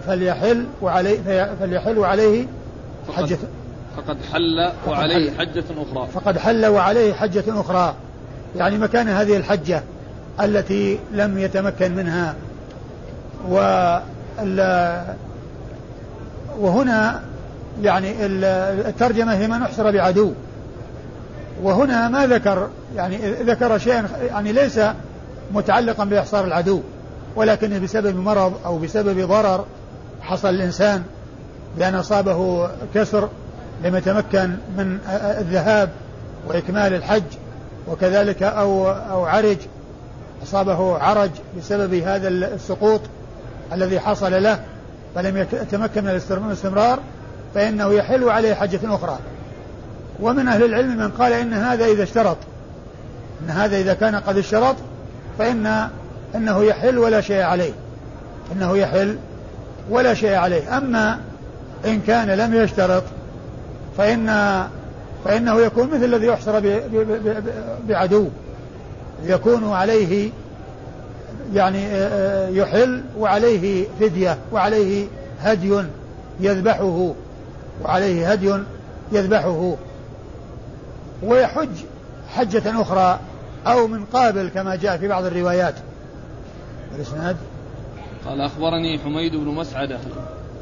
[0.08, 2.45] فليحل وعليه فليحل وعليه
[3.15, 3.38] حجة
[3.97, 6.08] فقد حل وعليه حجة أخرى.
[6.13, 7.95] فقد حل وعليه حجة أخرى.
[8.56, 9.84] يعني مكان هذه الحجة
[10.41, 12.36] التي لم يتمكن منها.
[13.50, 13.56] و
[16.60, 17.21] وهنا
[17.82, 18.26] يعني
[18.89, 20.34] الترجمة هي من أحصر بعدو.
[21.63, 24.79] وهنا ما ذكر يعني ذكر شيئا يعني ليس
[25.53, 26.81] متعلقا بإحصار العدو
[27.35, 29.65] ولكن بسبب مرض أو بسبب ضرر
[30.21, 31.03] حصل الإنسان
[31.77, 33.29] بأن أصابه كسر
[33.83, 34.99] لم يتمكن من
[35.39, 35.89] الذهاب
[36.47, 37.23] وإكمال الحج
[37.87, 39.57] وكذلك أو أو عرج
[40.43, 43.01] أصابه عرج بسبب هذا السقوط
[43.73, 44.59] الذي حصل له
[45.15, 46.99] فلم يتمكن من الاستمرار
[47.55, 49.17] فإنه يحل عليه حجة أخرى.
[50.19, 52.38] ومن أهل العلم من قال إن هذا إذا اشترط.
[53.43, 54.75] إن هذا إذا كان قد اشترط
[55.39, 55.89] فإن
[56.36, 57.71] إنه يحل ولا شيء عليه.
[58.51, 59.17] إنه يحل
[59.89, 60.77] ولا شيء عليه.
[60.77, 61.19] أما
[61.86, 63.03] إن كان لم يشترط
[63.97, 64.63] فإن
[65.25, 66.80] فإنه يكون مثل الذي يحصر
[67.88, 68.27] بعدو.
[69.23, 70.30] يكون عليه
[71.53, 75.08] يعني آه، آه، يحل وعليه فدية وعليه
[75.41, 75.84] هدي
[76.39, 77.13] يذبحه
[77.84, 78.53] وعليه هدي
[79.12, 79.75] يذبحه.
[81.23, 81.69] ويحج
[82.30, 83.19] حجة أخرى
[83.67, 85.75] أو من قابل كما جاء في بعض الروايات.
[86.95, 87.38] الإسناد
[88.25, 89.99] قال أخبرني حميد بن مسعدة.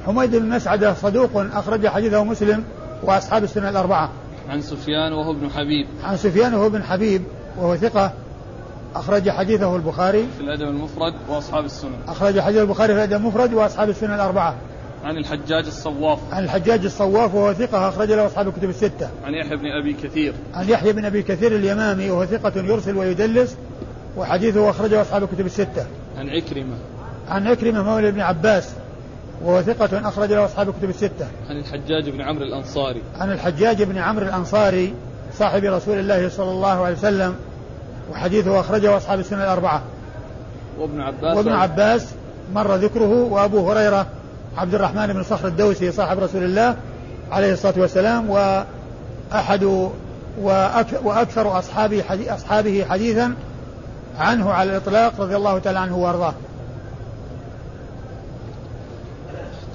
[0.05, 2.63] حميد بن مسعدة صدوق أخرج حديثه مسلم
[3.03, 4.09] وأصحاب السنة الأربعة.
[4.49, 5.87] عن سفيان وهو ابن حبيب.
[6.03, 7.23] عن سفيان وهو ابن حبيب
[7.57, 8.13] وهو ثقة
[8.95, 10.27] أخرج حديثه البخاري.
[10.37, 14.55] في الأدب المفرد وأصحاب السنن أخرج حديث البخاري في الأدب المفرد وأصحاب السنن الأربعة.
[15.05, 19.57] عن الحجاج الصواف عن الحجاج الصواف وهو ثقة أخرج له أصحاب الكتب الستة عن يحيى
[19.57, 23.57] بن أبي كثير عن يحيى بن أبي كثير اليمامي وهو ثقة يرسل ويدلس
[24.17, 25.85] وحديثه أخرجه أصحاب الكتب الستة
[26.17, 26.75] عن عكرمة
[27.29, 28.69] عن عكرمة مولى بن عباس
[29.43, 31.27] وهو ثقة أخرج له أصحاب الكتب الستة.
[31.49, 33.01] عن الحجاج بن عمرو الأنصاري.
[33.15, 34.93] عن الحجاج بن عمرو الأنصاري
[35.33, 37.35] صاحب رسول الله صلى الله عليه وسلم
[38.11, 39.83] وحديثه أخرجه أصحاب السنة الأربعة.
[40.79, 42.13] وابن عباس وابن عباس
[42.53, 44.07] مر ذكره وأبو هريرة
[44.57, 46.77] عبد الرحمن بن صخر الدوسي صاحب رسول الله
[47.31, 49.63] عليه الصلاة والسلام وأحد
[51.03, 52.03] وأكثر أصحابه
[52.35, 53.35] أصحابه حديثا
[54.17, 56.33] عنه على الإطلاق رضي الله تعالى عنه وأرضاه.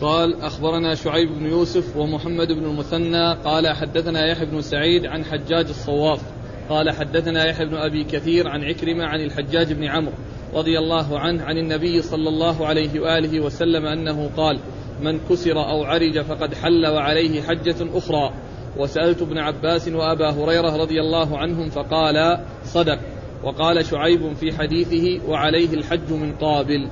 [0.00, 5.68] قال أخبرنا شعيب بن يوسف ومحمد بن المثنى قال حدثنا يحيى بن سعيد عن حجاج
[5.68, 6.20] الصواف
[6.68, 10.12] قال حدثنا يحيى بن أبي كثير عن عكرمة عن الحجاج بن عمرو
[10.54, 14.58] رضي الله عنه عن النبي صلى الله عليه وآله وسلم أنه قال
[15.02, 18.32] من كسر أو عرج فقد حل وعليه حجة أخرى.
[18.76, 22.98] وسألت ابن عباس وأبا هريرة رضي الله عنهم فقال صدق.
[23.42, 26.88] وقال شعيب في حديثه وعليه الحج من قابل.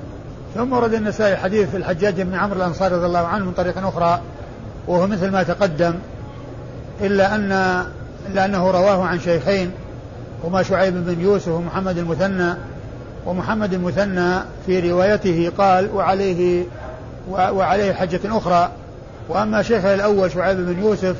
[0.55, 4.21] ثم ورد النسائي حديث الحجاج بن عمرو الأنصاري رضي الله عنه من طريق أخرى
[4.87, 5.95] وهو مثل ما تقدم
[7.01, 7.51] إلا أن
[8.31, 9.71] إلا أنه رواه عن شيخين
[10.43, 12.53] هما شعيب بن يوسف ومحمد المثنى
[13.25, 16.63] ومحمد المثنى في روايته قال وعليه
[17.29, 18.71] وعليه حجة أخرى.
[19.29, 21.15] وأما شيخه الأول شعيب بن يوسف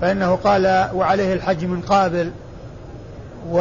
[0.00, 2.30] فإنه قال وعليه الحج من قابل.
[3.50, 3.58] و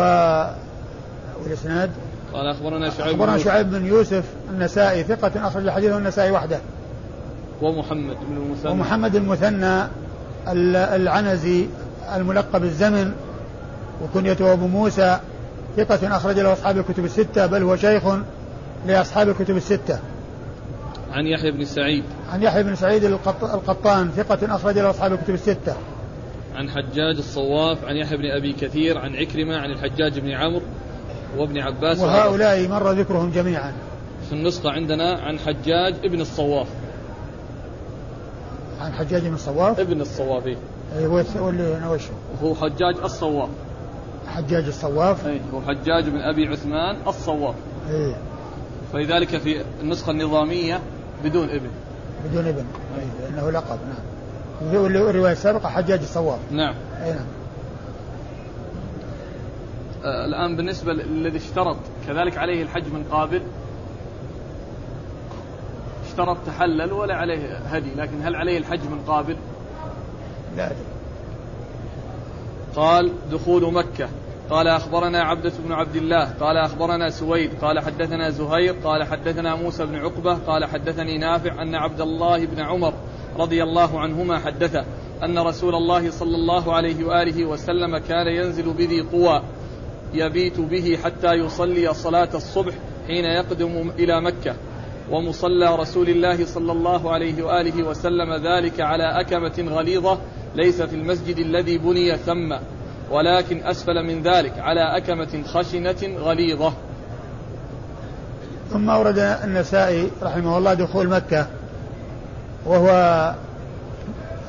[1.44, 1.92] والإسناد
[2.34, 6.60] قال أخبرنا شعيب أخبرنا شعيب بن يوسف النسائي ثقة أخرج حديثه النسائي وحده.
[7.62, 8.72] ومحمد بن المثنى.
[8.72, 9.84] ومحمد المثنى
[10.96, 11.66] العنزي
[12.16, 13.12] الملقب الزمن
[14.04, 15.20] وكنيته أبو موسى.
[15.78, 18.04] ثقة أخرج له أصحاب الكتب الستة بل هو شيخ
[18.88, 20.00] لأصحاب الكتب الستة.
[21.12, 22.04] عن يحيى بن سعيد.
[22.30, 25.76] عن يحيى بن سعيد القطان ثقة أخرج له أصحاب الكتب الستة.
[26.56, 30.62] عن حجاج الصواف عن يحيى بن أبي كثير عن عكرمة عن الحجاج بن عمرو
[31.38, 32.00] وابن عباس.
[32.00, 33.74] وهؤلاء مر ذكرهم جميعا.
[34.30, 36.68] في النسخة عندنا عن حجاج ابن الصواف.
[38.82, 40.48] عن حجاج بن الصواف؟ ابن الصواف
[40.98, 42.02] اي هو اللي أنا وش؟
[42.44, 43.50] هو حجاج الصواف.
[44.36, 45.28] حجاج الصواف.
[45.28, 47.56] اي هو حجاج بن أبي عثمان الصواف.
[47.90, 48.16] اي
[48.94, 50.80] فلذلك في النسخة النظامية
[51.24, 51.70] بدون إبن.
[52.26, 52.66] بدون إبن.
[52.98, 54.86] اي لأنه لقب نعم.
[54.86, 56.40] الرواية السابقة حجاج الصواف.
[56.52, 56.74] نعم.
[57.04, 57.26] اي نعم.
[60.04, 63.42] آه الآن بالنسبة للذي اشترط كذلك عليه الحج من قابل.
[66.08, 69.36] اشترط تحلل ولا عليه هدي لكن هل عليه الحج من قابل؟
[70.58, 70.66] لا.
[70.66, 70.76] أدري
[72.76, 74.10] قال دخول مكة.
[74.50, 79.86] قال أخبرنا عبدة بن عبد الله قال أخبرنا سويد قال حدثنا زهير قال حدثنا موسى
[79.86, 82.94] بن عقبة قال حدثني نافع أن عبد الله بن عمر
[83.38, 84.86] رضي الله عنهما حدثه
[85.24, 89.42] أن رسول الله صلى الله عليه وآله وسلم كان ينزل بذي طوى
[90.14, 92.74] يبيت به حتى يصلي صلاة الصبح
[93.08, 94.56] حين يقدم إلى مكة.
[95.12, 100.20] ومصلى رسول الله صلى الله عليه وآله وسلم ذلك على أكمة غليظة
[100.56, 102.56] ليس في المسجد الذي بني ثم.
[103.12, 106.74] ولكن أسفل من ذلك على أكمة خشنة غليظة.
[108.72, 111.48] ثم اورد النسائي رحمه الله دخول مكة
[112.66, 112.90] وهو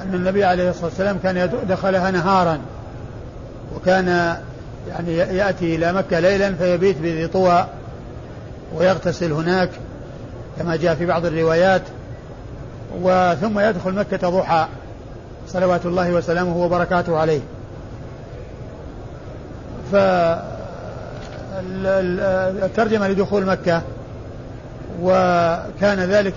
[0.02, 2.60] أن النبي عليه الصلاة والسلام كان دخلها نهارا
[3.76, 4.36] وكان
[4.88, 7.66] يعني يأتي إلى مكة ليلا فيبيت بذي طوى
[8.74, 9.70] ويغتسل هناك
[10.58, 11.82] كما جاء في بعض الروايات
[13.02, 14.66] وثم يدخل مكة ضحى
[15.48, 17.40] صلوات الله وسلامه وبركاته عليه
[21.62, 23.82] فالترجمة لدخول مكة
[25.02, 26.34] وكان ذلك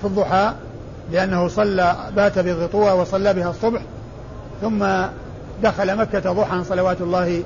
[0.00, 0.52] في الضحى
[1.12, 3.80] لأنه صلى بات بالغطوة وصلى بها الصبح
[4.60, 4.86] ثم
[5.62, 7.42] دخل مكة ضحى صلوات الله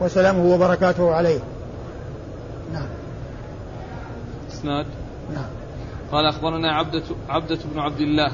[0.00, 1.38] وسلامه وبركاته عليه.
[2.72, 2.86] نعم.
[4.52, 4.86] إسناد؟
[5.34, 5.44] نعم.
[6.12, 8.32] قال أخبرنا عبدة, عبدة بن عبد الله.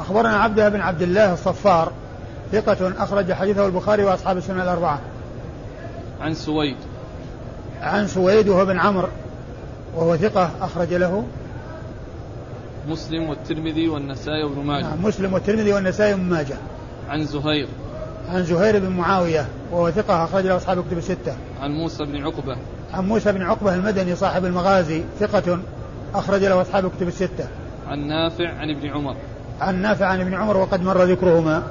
[0.00, 1.92] أخبرنا عبدة بن عبد الله الصفار
[2.52, 5.00] ثقة أخرج حديثه البخاري وأصحاب السنة الأربعة.
[6.20, 6.76] عن سويد.
[7.80, 9.08] عن سويد وهو بن عمرو
[9.96, 11.24] وهو ثقة أخرج له.
[12.88, 14.82] مسلم والترمذي والنسائي وابن ماجه.
[14.82, 16.56] نعم مسلم والترمذي والنسائي وابن ماجه.
[17.08, 17.68] عن زهير.
[18.28, 21.36] عن زهير بن معاوية وهو ثقة أخرج له أصحاب الكتب الستة.
[21.60, 22.56] عن موسى بن عقبة.
[22.92, 25.58] عن موسى بن عقبة المدني صاحب المغازي ثقة
[26.14, 27.48] أخرج له أصحاب الكتب الستة.
[27.88, 29.16] عن نافع عن ابن عمر.
[29.60, 31.62] عن نافع عن ابن عمر وقد مر ذكرهما.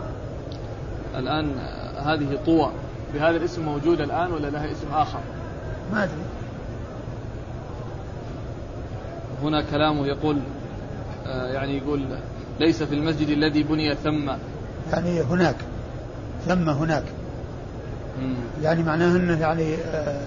[1.15, 1.51] الآن
[1.97, 2.71] هذه طوى.
[3.13, 5.19] بهذا الاسم موجودة الآن ولا لها اسم آخر؟
[5.93, 6.21] ما أدري.
[9.43, 10.37] هنا كلامه يقول
[11.27, 12.05] آه يعني يقول
[12.59, 14.31] ليس في المسجد الذي بني ثم.
[14.93, 15.55] يعني هناك
[16.47, 17.03] ثم هناك.
[18.21, 18.35] مم.
[18.63, 20.21] يعني معناه إنه يعني آه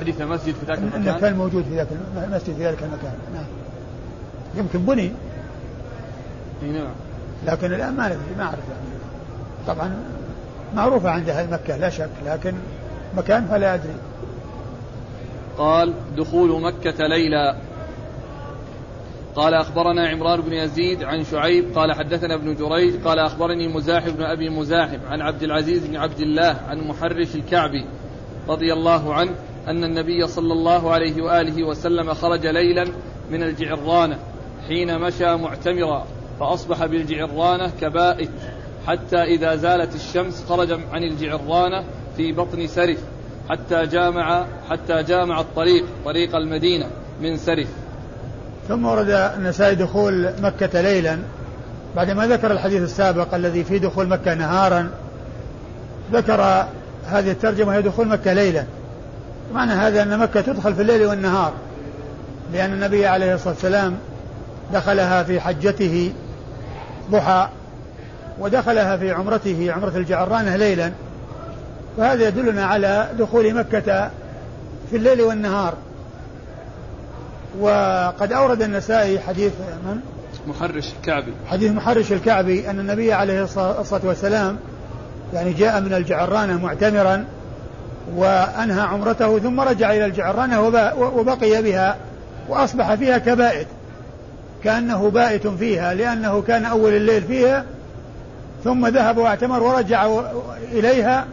[0.00, 3.12] حديث مسجد في ذاك المكان؟ انه كان موجود في ذاك المسجد في ذلك المكان.
[3.34, 3.44] نعم.
[4.54, 5.12] يمكن بني.
[6.62, 6.94] نعم.
[7.46, 8.94] لكن الآن ما ندري ما أعرف يعني.
[9.66, 9.94] طبعا
[10.74, 12.54] معروفة عند أهل مكة لا شك لكن
[13.16, 13.94] مكان فلا أدري.
[15.58, 17.56] قال دخول مكة ليلا
[19.36, 21.78] قال أخبرنا عمران بن يزيد عن شعيب.
[21.78, 23.04] قال حدثنا ابن جريج.
[23.04, 27.86] قال أخبرني مزاحم بن أبي مزاحم عن عبد العزيز بن عبد الله عن محرش الكعبي
[28.48, 29.30] رضي الله عنه
[29.68, 32.84] أن النبي صلى الله عليه وآله وسلم خرج ليلا
[33.30, 34.18] من الجعرانة
[34.68, 36.06] حين مشى معتمرا
[36.40, 38.30] فأصبح بالجعرانة كبائت.
[38.86, 41.84] حتى إذا زالت الشمس خرج عن الجعرانة
[42.16, 42.98] في بطن سرف
[43.48, 46.86] حتى جامع حتى جامع الطريق طريق المدينة
[47.20, 47.68] من سرف.
[48.68, 51.18] ثم ورد النسائي دخول مكة ليلا.
[51.96, 54.90] بعدما ذكر الحديث السابق الذي في دخول مكة نهارا
[56.12, 56.66] ذكر
[57.06, 58.64] هذه الترجمة هي دخول مكة ليلا.
[59.54, 61.52] معنى هذا أن مكة تدخل في الليل والنهار
[62.52, 63.96] لأن النبي عليه الصلاة والسلام
[64.72, 66.12] دخلها في حجته
[67.10, 67.48] ضحى.
[68.38, 70.92] ودخلها في عمرته عمرة الجعرانة ليلا.
[71.96, 74.10] فهذا يدلنا على دخول مكة
[74.90, 75.74] في الليل والنهار.
[77.60, 79.52] وقد أورد النسائي حديث
[79.86, 80.00] من؟
[80.46, 81.32] محرش الكعبي.
[81.46, 84.56] حديث محرش الكعبي أن النبي عليه الصلاة والسلام
[85.34, 87.24] يعني جاء من الجعرانة معتمرا
[88.16, 90.60] وأنهى عمرته ثم رجع إلى الجعرانة
[90.98, 91.96] وبقي بها
[92.48, 93.66] وأصبح فيها كبائت.
[94.64, 97.64] كأنه بائت فيها لأنه كان أول الليل فيها
[98.64, 100.20] ثم ذهب واعتمر ورجع
[100.72, 101.26] إليها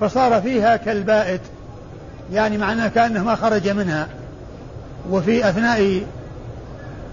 [0.00, 1.40] فصار فيها كالبائت.
[2.32, 4.08] يعني معناه كأنه ما خرج منها.
[5.10, 6.02] وفي أثناء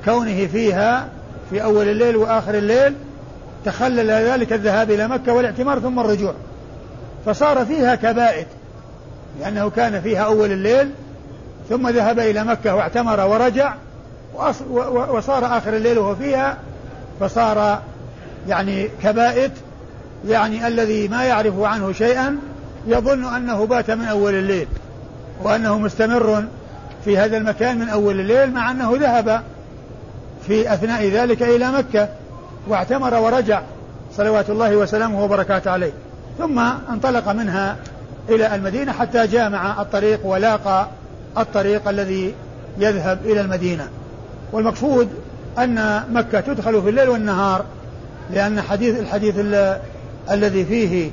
[0.05, 1.07] كونه فيها
[1.49, 2.95] في أول الليل وآخر الليل
[3.65, 6.33] تخلل ذلك الذهاب إلى مكة والاعتمار ثم الرجوع.
[7.25, 8.47] فصار فيها كبائت
[9.39, 10.91] لأنه كان فيها أول الليل
[11.69, 13.73] ثم ذهب إلى مكة واعتمر ورجع
[15.09, 16.57] وصار آخر الليل وهو فيها
[17.19, 17.81] فصار
[18.47, 19.51] يعني كبائت
[20.27, 22.37] يعني الذي ما يعرف عنه شيئا
[22.87, 24.67] يظن أنه بات من أول الليل
[25.43, 26.43] وأنه مستمر
[27.05, 29.41] في هذا المكان من أول الليل مع أنه ذهب
[30.47, 32.09] في أثناء ذلك إلى مكة
[32.67, 33.61] واعتمر ورجع
[34.17, 35.91] صلوات الله وسلامه وبركاته عليه.
[36.37, 37.75] ثم انطلق منها
[38.29, 40.87] إلى المدينة حتى جامع الطريق ولاقى
[41.37, 42.33] الطريق الذي
[42.77, 43.87] يذهب إلى المدينة.
[44.51, 45.09] والمقصود
[45.57, 47.65] أن مكة تدخل في الليل والنهار
[48.33, 49.35] لأن حديث الحديث
[50.31, 51.11] الذي فيه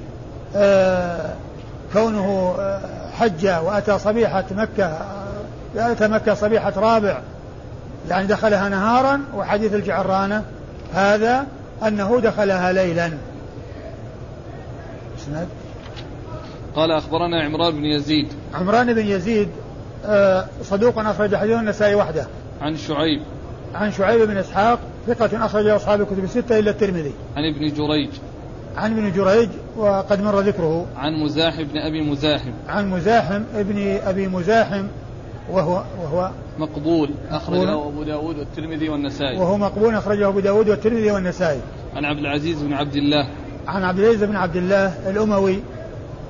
[0.57, 1.35] آه
[1.93, 4.99] كونه آه، حج وأتى صبيحة مكة
[5.77, 7.21] أتى مكة صبيحة رابع
[8.09, 10.45] يعني دخلها نهارا وحديث الجعرانة
[10.95, 11.47] هذا
[11.87, 13.11] أنه دخلها ليلا.
[16.77, 18.29] قال أخبرنا عمران بن يزيد.
[18.55, 19.49] عمران بن يزيد
[20.07, 22.27] آه، صدوق أخرج حديث النسائي وحده.
[22.62, 23.23] عن شعيب.
[23.75, 27.12] عن شعيب بن إسحاق ثقة أخرج أصحاب الكتب الستة إلا الترمذي.
[27.37, 28.11] عن ابن جريج.
[28.77, 30.87] عن ابن جريج وقد مر ذكره.
[30.97, 32.53] عن مزاحم بن أبي مزاحم.
[32.69, 34.87] عن مزاحم ابن أبي مزاحم
[35.51, 37.11] وهو وهو مقبول.
[37.31, 39.39] أخرجه أبو داود والترمذي والنسائي.
[39.39, 39.95] وهو مقبول.
[39.95, 41.61] أخرجه أبو داود والترمذي والنسائي.
[41.97, 43.29] عن عبد العزيز بن عبد الله.
[43.66, 45.62] عن عبد العزيز بن عبد الله الأموي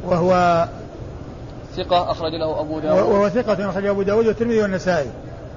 [0.05, 0.65] وهو
[1.77, 2.99] ثقة أخرج له أبو داود.
[2.99, 5.11] وهو ثقة أخرج أبو داود والترمذي والنسائي.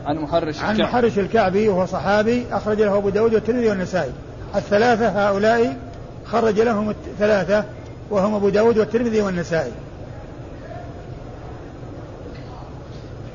[0.06, 0.82] عن محرش الكعبي.
[0.84, 4.12] عن محرش الكعبي وهو صحابي أخرج له أبو داود والترمذي والنسائي.
[4.56, 5.78] الثلاثة هؤلاء
[6.26, 7.66] خرج لهم الثلاثة
[8.10, 9.72] وهم أبو داود والترمذي والنسائي.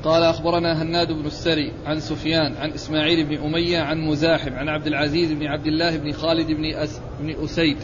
[0.03, 4.87] قال أخبرنا هناد بن السري عن سفيان عن إسماعيل بن أمية عن مزاحم عن عبد
[4.87, 7.77] العزيز بن عبد الله بن خالد بن, أس بن أسيد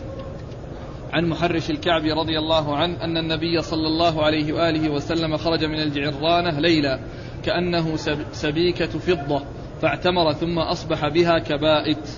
[1.14, 5.82] عن محرش الكعبي رضي الله عنه أن النبي صلى الله عليه وآله وسلم خرج من
[5.82, 7.00] الجعرانة ليلا
[7.46, 7.96] كأنه
[8.34, 9.42] سبيكة فضة
[9.82, 12.10] فاعتمر ثم أصبح بها كبائت.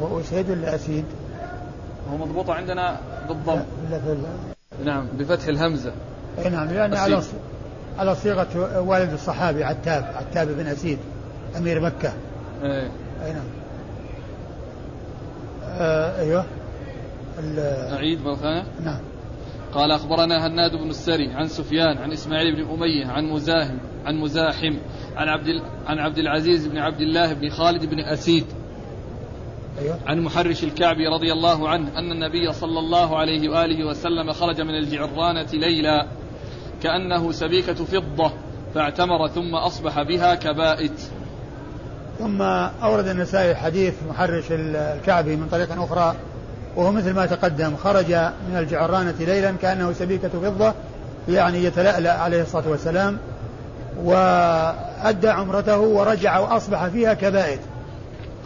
[0.00, 1.04] وأسيد ولا أسيد؟
[2.12, 3.60] هو مضبوط عندنا بالضم.
[4.84, 5.92] نعم بفتح الهمزة.
[6.50, 7.22] نعم يعني على
[7.98, 10.98] على صيغة والد الصحابي عتاب عتاب بن أسيد
[11.56, 12.12] أمير مكة.
[12.62, 12.90] إيه.
[13.24, 13.46] أي نعم.
[15.64, 16.44] آه أيوه.
[17.92, 18.98] أعيد مرة نعم.
[19.76, 24.76] قال أخبرنا هناد بن السري عن سفيان عن إسماعيل بن أمية عن مزاحم عن مزاحم
[25.16, 28.44] عن عبد عن عبد العزيز بن عبد الله بن خالد بن أسيد
[29.78, 29.98] أيوة.
[30.06, 34.74] عن محرش الكعبي رضي الله عنه أن النبي صلى الله عليه وآله وسلم خرج من
[34.74, 36.06] الجعرانة ليلا
[36.82, 38.32] كأنه سبيكة فضة
[38.74, 41.00] فاعتمر ثم أصبح بها كبائت
[42.18, 42.42] ثم
[42.82, 46.16] أورد النسائي حديث محرش الكعبي من طريق أخرى
[46.76, 48.12] وهو مثل ما تقدم خرج
[48.50, 50.74] من الجعرانة ليلا كأنه سبيكة فضة
[51.28, 53.18] يعني يتلألأ عليه الصلاة والسلام
[54.02, 57.60] وأدى عمرته ورجع وأصبح فيها كبائت.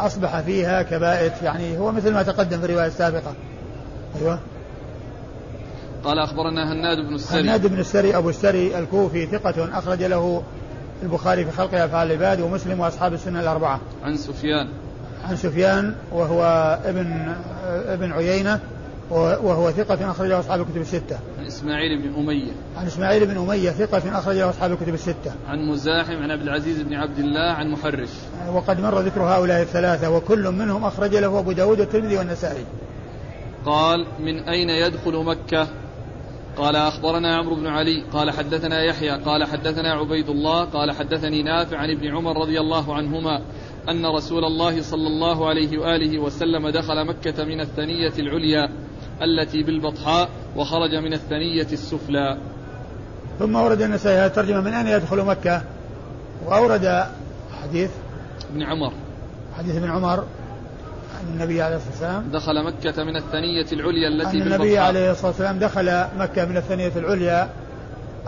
[0.00, 3.34] أصبح فيها كبائت يعني هو مثل ما تقدم في الرواية السابقة.
[4.20, 4.38] أيوه.
[6.04, 7.40] قال أخبرنا هناد بن السري.
[7.40, 10.42] هناد بن السري أبو السري الكوفي ثقة أخرج له
[11.02, 13.80] البخاري في خلق أفعال العباد ومسلم وأصحاب السنة الأربعة.
[14.04, 14.68] عن سفيان.
[15.24, 16.42] عن سفيان وهو
[16.84, 17.34] ابن
[17.66, 18.60] ابن عيينة
[19.10, 21.18] وهو ثقة أخرجه أصحاب الكتب الستة.
[21.38, 22.52] عن إسماعيل بن أمية.
[22.76, 25.32] عن إسماعيل بن أمية ثقة أخرجه أصحاب الكتب الستة.
[25.48, 28.08] عن مزاحم عن عبد العزيز بن عبد الله عن محرش.
[28.52, 32.64] وقد مر ذكر هؤلاء الثلاثة وكل منهم أخرج له أبو داود والترمذي والنسائي.
[33.66, 35.68] قال من أين يدخل مكة؟
[36.56, 41.76] قال أخبرنا عمرو بن علي قال حدثنا يحيى قال حدثنا عبيد الله قال حدثني نافع
[41.76, 43.40] عن ابن عمر رضي الله عنهما
[43.88, 48.68] أن رسول الله صلى الله عليه وآله وسلم دخل مكة من الثنية العليا
[49.22, 52.38] التي بالبطحاء وخرج من الثنية السفلى.
[53.38, 55.62] ثم ورد النسائي هذه الترجمة من أين يدخل مكة؟
[56.46, 57.06] وأورد
[57.62, 57.90] حديث
[58.52, 58.92] ابن عمر.
[59.58, 64.42] حديث ابن عمر أن النبي عليه الصلاة والسلام دخل مكة من الثنية العليا التي أن
[64.42, 67.48] النبي عليه الصلاة والسلام دخل مكة من الثنية العليا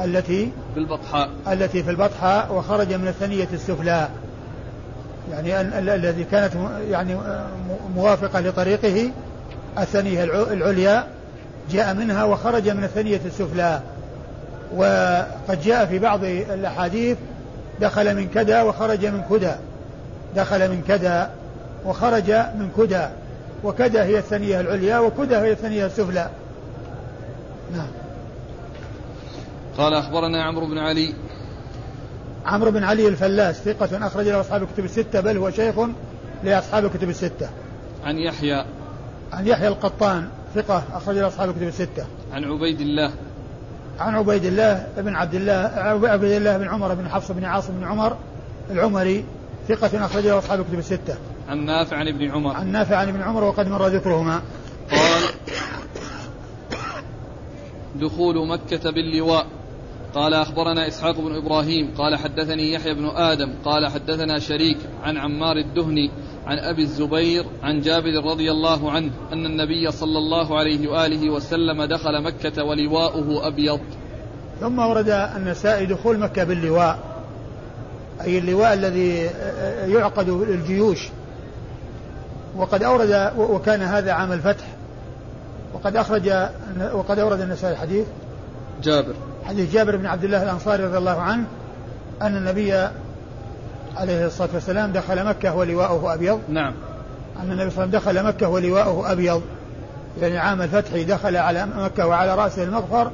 [0.04, 1.30] التي بالبطحاء.
[1.48, 4.08] التي في البطحاء وخرج من الثنية السفلى.
[5.30, 6.52] يعني الذي كانت
[6.90, 7.16] يعني
[7.96, 9.10] موافقة لطريقه
[9.78, 11.06] الثنية العليا
[11.70, 13.80] جاء منها وخرج من الثنية السفلى.
[14.76, 17.16] وقد جاء في بعض الأحاديث
[17.80, 19.52] دخل من كذا وخرج من كدى.
[20.36, 21.30] دخل من كذا
[21.86, 23.06] وخرج من كدى.
[23.64, 26.28] وكدى هي الثنية العليا وكدى هي الثنية السفلى.
[27.72, 27.88] نعم.
[29.78, 31.14] قال أخبرنا عمرو بن علي
[32.46, 35.74] عمرو بن علي الفلاس ثقة أخرج له أصحاب الكتب الستة بل هو شيخ
[36.44, 37.48] لأصحاب الكتب الستة
[38.04, 38.64] عن يحيى
[39.32, 43.12] عن يحيى القطان ثقة أخرج له أصحاب الكتب الستة عن عبيد الله
[44.00, 45.52] عن عبيد الله بن عبد الله
[46.08, 48.16] عبيد الله بن عمر بن حفص بن عاصم بن عمر
[48.70, 49.24] العمري
[49.68, 51.16] ثقة أخرج له أصحاب الكتب الستة.
[51.48, 52.56] عن نافع عن ابن عمر.
[52.56, 54.42] عن نافع عن ابن عمر وقد مر ذكرهما.
[54.90, 55.22] قال
[58.00, 59.46] دخول مكة باللواء
[60.14, 65.56] قال أخبرنا إسحاق بن إبراهيم قال حدثني يحيى بن آدم قال حدثنا شريك عن عمار
[65.56, 66.10] الدهني
[66.46, 71.84] عن أبي الزبير عن جابر رضي الله عنه أن النبي صلى الله عليه وآله وسلم
[71.84, 73.80] دخل مكة ولواؤه أبيض.
[74.60, 76.98] ثم ورد النسائي دخول مكة باللواء
[78.20, 79.30] أي اللواء الذي
[79.92, 81.08] يعقد للجيوش.
[82.56, 84.64] وقد أورد وكان هذا عام الفتح.
[85.74, 86.32] وقد أخرج
[86.94, 88.06] وقد أورد النسائي حديث
[88.82, 89.14] جابر.
[89.44, 91.44] حديث جابر بن عبد الله الأنصاري رضي الله عنه
[92.22, 92.72] أن النبي
[93.96, 96.40] عليه الصلاة والسلام دخل مكة ولواءه أبيض.
[96.48, 96.74] نعم.
[97.42, 99.42] أن النبي صلى الله عليه وسلم دخل مكة ولواءه أبيض.
[100.20, 103.10] يعني عام الفتح دخل على مكة وعلى رأسه المغفر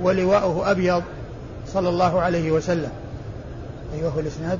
[0.00, 1.02] ولواءه أبيض
[1.66, 2.90] صلى الله عليه وسلم.
[3.94, 4.58] أيوه الإسناد؟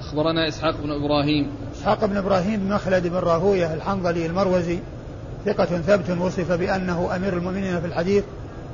[0.00, 1.50] أخبرنا إسحاق بن إبراهيم.
[1.76, 4.78] إسحاق بن إبراهيم مخلد بن راهوية الحنظلي المروزي
[5.44, 8.24] ثقة ثبت وصف بأنه أمير المؤمنين في الحديث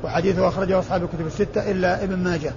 [0.04, 2.52] وحديثه أخرجه أصحاب الكتب الستة إلا ابن ماجه.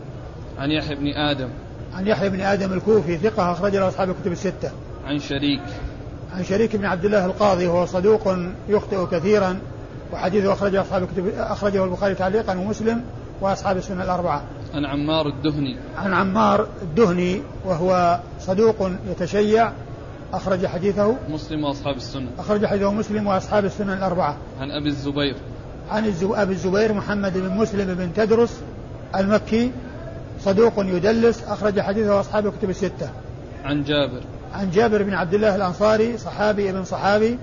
[0.57, 1.49] عن يحيى بن آدم.
[1.93, 4.71] عن يحيى بن آدم الكوفي ثقة أخرج له أصحاب الكتب الستة.
[5.05, 5.61] عن شريك.
[6.35, 8.35] عن شريك بن عبد الله القاضي وهو صدوق
[8.69, 9.59] يخطئ كثيرا
[10.13, 13.03] وحديثه أخرجه أصحاب الكتب أخرجه البخاري تعليقا ومسلم
[13.41, 14.43] وأصحاب السنة الأربعة.
[14.73, 15.77] عن عمار الدهني.
[15.97, 19.71] عن عمار الدهني وهو صدوق يتشيع
[20.33, 22.27] أخرج حديثه مسلم وأصحاب السنة.
[22.39, 24.37] أخرج حديثه مسلم وأصحاب السنة الأربعة.
[24.59, 25.35] عن أبي الزبير.
[25.91, 28.61] عن أبي الزبير محمد بن مسلم بن تدرس
[29.15, 29.71] المكي
[30.39, 33.09] صدوق يدلس أخرج حديثه أصحاب الكتب الستة.
[33.63, 34.21] عن جابر.
[34.53, 37.39] عن جابر بن عبد الله الأنصاري صحابي ابن صحابي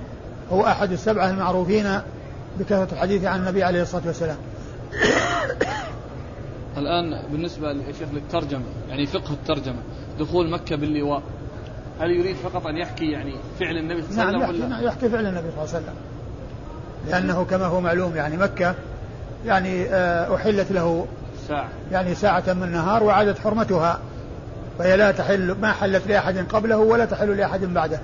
[0.52, 2.00] هو أحد السبعة المعروفين
[2.58, 4.36] بكثرة الحديث عن النبي عليه الصلاة والسلام.
[6.78, 9.78] الآن بالنسبة يا شيخ للترجمة يعني فقه الترجمة
[10.18, 11.22] دخول مكة باللواء
[12.00, 15.08] هل يريد فقط أن يحكي يعني فعل النبي صلى الله عليه وسلم نعم يحكي, يحكي
[15.08, 15.94] فعل النبي صلى الله عليه وسلم.
[17.08, 18.74] لأنه كما هو معلوم يعني مكة
[19.46, 21.06] يعني آه، أحلت له
[21.48, 21.68] ساعة.
[21.92, 24.00] يعني ساعة من النهار وعادت حرمتها.
[24.78, 28.00] فهي لا تحل ما حلت لأحد قبله ولا تحل لأحد بعده.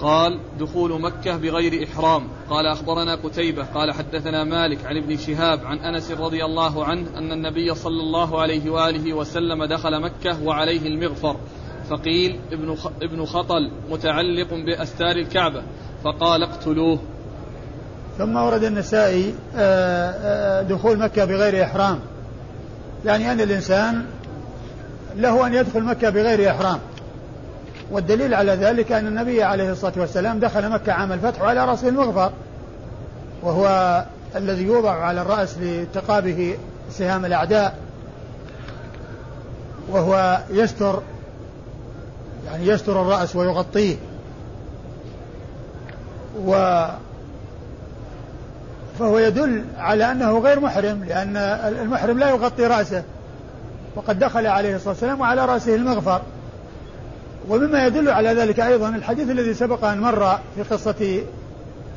[0.00, 2.28] قال دخول مكة بغير إحرام.
[2.50, 3.64] قال أخبرنا قتيبة.
[3.74, 8.40] قال حدثنا مالك عن ابن شهاب عن أنس رضي الله عنه أن النبي صلى الله
[8.40, 11.36] عليه وآله وسلم دخل مكة وعليه المغفر.
[11.90, 15.62] فقيل ابن ابن خطل متعلق بأستار الكعبة.
[16.04, 16.98] فقال اقتلوه.
[18.18, 21.98] ثم ورد النسائي آه، آه، دخول مكة بغير إحرام.
[23.04, 24.04] يعني أن الإنسان
[25.16, 26.78] له أن يدخل مكة بغير إحرام.
[27.90, 32.32] والدليل على ذلك أن النبي عليه الصلاة والسلام دخل مكة عام الفتح وعلى رأسه المغفر
[33.42, 34.04] وهو
[34.36, 36.58] الذي يوضع على الرأس لاتقابه
[36.90, 37.78] سهام الأعداء
[39.88, 41.02] وهو يستر
[42.46, 43.96] يعني يستر الرأس ويغطيه.
[46.46, 46.84] و
[48.98, 51.36] فهو يدل على أنه غير محرم لأن
[51.82, 53.02] المحرم لا يغطي رأسه
[53.96, 56.22] وقد دخل عليه الصلاة والسلام وعلى رأسه المغفر.
[57.48, 61.20] ومما يدل على ذلك أيضا الحديث الذي سبق أن مر في قصة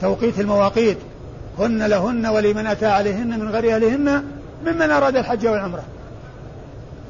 [0.02, 0.98] توقيت المواقيت
[1.60, 4.24] هن لهن ولمن أتى عليهن من غير أهلهن
[4.66, 5.84] ممن أراد الحج والعمرة.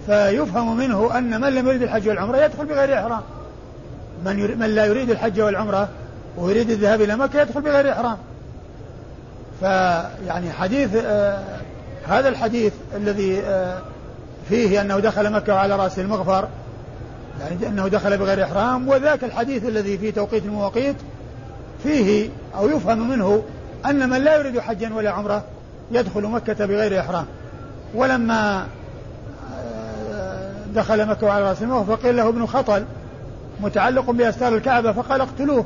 [0.06, 3.22] فيفهم منه أن من لم يريد الحج والعمرة يدخل بغير إحرام.
[4.26, 5.90] من, من لا يريد الحج والعمرة
[6.38, 8.18] ويريد الذهاب إلى مكة يدخل بغير إحرام.
[9.60, 11.44] فيعني حديث آه
[12.08, 13.82] هذا الحديث الذي آه
[14.50, 16.48] فيه أنه دخل مكة وعلى رأسه المغفر
[17.40, 20.96] يعني أنه دخل بغير إحرام وذاك الحديث الذي في توقيت المواقيت
[21.84, 23.44] فيه أو يفهم منه
[23.86, 25.44] أن من لا يريد حجا ولا عمرة
[25.92, 27.26] يدخل مكة بغير إحرام.
[27.96, 28.68] ولما
[30.14, 32.86] آه، دخل مكة وعلى رأس الموت فقيل له ابن خطل
[33.62, 35.66] متعلق بأستار الكعبة فقال اقتلوه.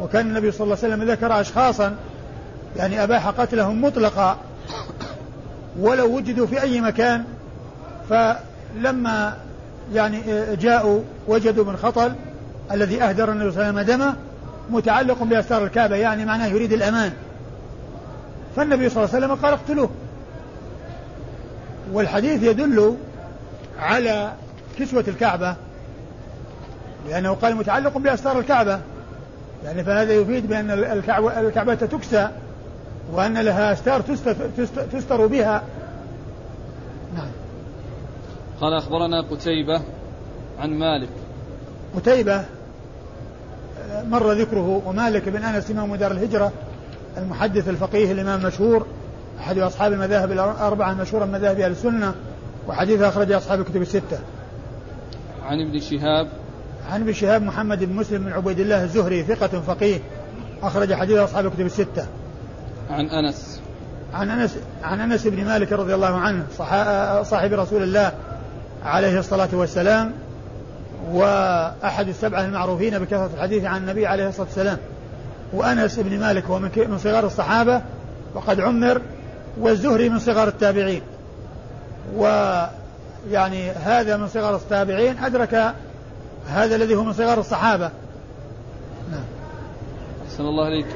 [0.00, 1.96] وكان النبي صلى الله عليه وسلم ذكر أشخاصا
[2.76, 4.38] يعني أباح قتلهم مطلقا
[5.78, 7.24] ولو وجدوا في أي مكان
[8.10, 9.36] فلما
[9.92, 10.22] يعني
[10.56, 12.12] جاءوا وجدوا من خطل
[12.72, 14.16] الذي أهدر النبي صلى الله عليه وسلم دمه
[14.70, 17.12] متعلق بأستار الكعبة يعني معناه يريد الأمان.
[18.56, 19.90] فالنبي صلى الله عليه وسلم قال اقتلوه.
[21.92, 22.96] والحديث يدل
[23.78, 24.32] على
[24.78, 25.56] كسوة الكعبة
[27.08, 28.80] لأنه قال متعلق بأستار الكعبة.
[29.66, 32.28] يعني فهذا يفيد بأن الكعبة, الكعبة تكسى
[33.12, 34.00] وأن لها أستار
[34.92, 35.62] تستر بها.
[37.16, 37.30] نعم.
[38.60, 39.82] قال أخبرنا قتيبة
[40.58, 41.08] عن مالك.
[41.96, 42.44] قتيبة
[44.04, 46.52] مر ذكره ومالك بن أنس إمام دار الهجرة
[47.16, 48.86] المحدث الفقيه الإمام المشهور
[49.40, 52.14] أحد أصحاب المذاهب الأربعة المشهورة من مذاهب أهل السنة
[52.68, 54.18] وحديث أخرج أصحاب الكتب الستة.
[55.42, 56.28] عن ابن شهاب
[56.90, 59.98] عن ابن شهاب محمد بن مسلم بن عبيد الله الزهري ثقة فقيه
[60.62, 62.06] أخرج حديث أصحاب الكتب الستة.
[62.90, 63.60] عن أنس.
[64.14, 66.46] عن أنس عن أنس بن مالك رضي الله عنه
[67.22, 68.12] صاحب رسول الله
[68.84, 70.12] عليه الصلاة والسلام
[71.12, 74.78] وأحد السبعة المعروفين بكثرة الحديث عن النبي عليه الصلاة والسلام.
[75.52, 77.82] وأنس بن مالك هو من صغار الصحابة
[78.34, 79.00] وقد عمر
[79.60, 81.02] والزهري من صغار التابعين.
[82.16, 85.74] ويعني هذا من صغار التابعين أدرك
[86.48, 87.90] هذا الذي هو من صغار الصحابة.
[89.10, 89.24] نعم.
[90.26, 90.86] أحسن الله عليك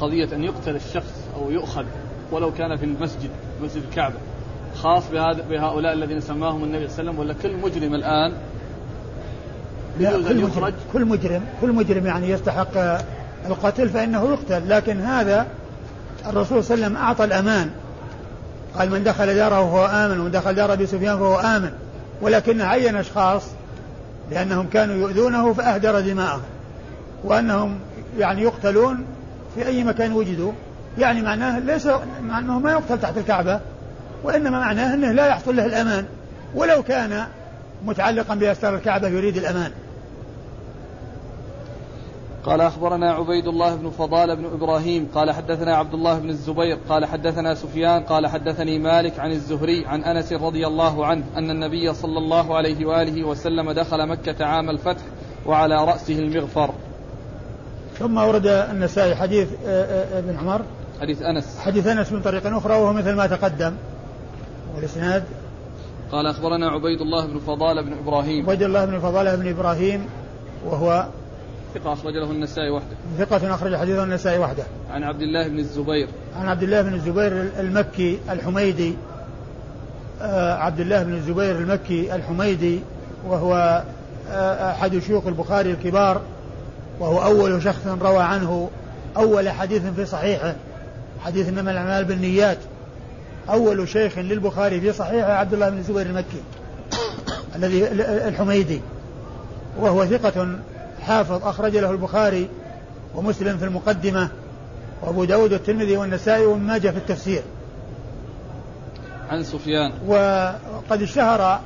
[0.00, 1.84] قضية أن يقتل الشخص أو يؤخذ
[2.32, 3.30] ولو كان في المسجد
[3.62, 4.14] مسجد الكعبة
[4.82, 8.32] خاص بهذا بهؤلاء الذين سماهم النبي صلى الله عليه وسلم ولا كل مجرم الآن
[10.00, 12.76] أن يخرج؟ كل مجرم كل مجرم يعني يستحق
[13.46, 14.68] القتل فإنه يقتل.
[14.68, 15.46] لكن هذا
[16.26, 17.70] الرسول صلى الله عليه وسلم أعطى الأمان.
[18.78, 21.72] قال من دخل داره فهو آمن ومن دخل دار أبي سفيان فهو آمن.
[22.22, 23.42] ولكن عين أشخاص
[24.30, 26.42] لأنهم كانوا يؤذونه فأهدر دماءهم.
[27.24, 27.78] وأنهم
[28.18, 29.04] يعني يقتلون
[29.54, 30.52] في أي مكان وجدوا.
[30.98, 31.88] يعني معناه ليس
[32.22, 33.60] معناه ما يقتل تحت الكعبة
[34.24, 36.04] وإنما معناه أنه لا يحصل له الأمان.
[36.54, 37.26] ولو كان
[37.84, 39.70] متعلقا بأستار الكعبة يريد الأمان.
[42.46, 47.04] قال أخبرنا عبيد الله بن فضال بن إبراهيم قال حدثنا عبد الله بن الزبير قال
[47.04, 52.18] حدثنا سفيان قال حدثني مالك عن الزهري عن أنس رضي الله عنه أن النبي صلى
[52.18, 55.02] الله عليه وآله وسلم دخل مكة عام الفتح
[55.46, 56.70] وعلى رأسه المغفر.
[57.98, 60.62] ثم ورد النسائي حديث آه، آه، ابن عمر.
[61.00, 61.58] حديث أنس.
[61.58, 63.74] حديث أنس من طريق أخرى وهو مثل ما تقدم.
[64.76, 65.24] والإسناد؟
[66.12, 68.44] قال أخبرنا عبيد الله بن فضالة بن إبراهيم.
[68.46, 70.06] عبيد الله بن فضالة بن إبراهيم
[70.66, 71.06] وهو
[71.74, 72.96] ثقة أخرج له النسائي وحده.
[73.18, 74.64] ثقة أخرج حديثه النسائي وحده.
[74.90, 76.08] عن عبد الله بن الزبير.
[76.40, 78.94] عن عبد الله بن الزبير المكي الحميدي.
[80.22, 82.80] آه عبد الله بن الزبير المكي الحميدي
[83.28, 83.82] وهو
[84.30, 86.20] آه أحد شيوخ البخاري الكبار
[87.00, 88.70] وهو أول شخص روى عنه
[89.16, 90.54] أول حديث في صحيحه
[91.24, 92.58] حديث إنما الأعمال بالنيات.
[93.50, 96.42] أول شيخ للبخاري في صحيحه عبد الله بن الزبير المكي
[97.56, 97.86] الذي
[98.28, 98.80] الحميدي.
[99.80, 100.48] وهو ثقة
[101.06, 102.48] حافظ أخرج له البخاري
[103.14, 104.28] ومسلم في المقدمة
[105.02, 107.42] وأبو داود والترمذي والنسائي وابن ماجه في التفسير.
[109.30, 109.92] عن سفيان.
[110.06, 111.60] وقد اشتهر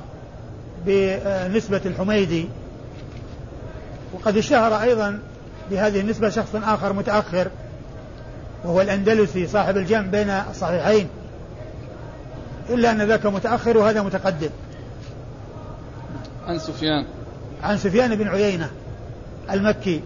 [0.86, 2.48] بنسبة الحميدي
[4.12, 5.18] وقد اشتهر أيضا
[5.70, 7.48] بهذه النسبة شخص آخر متأخر
[8.64, 11.08] وهو الأندلسي صاحب الجمع بين الصحيحين.
[12.70, 14.50] إلا أن ذاك متأخر وهذا متقدم.
[16.46, 17.06] عن سفيان.
[17.62, 18.70] عن سفيان بن عيينة.
[19.50, 20.00] المكي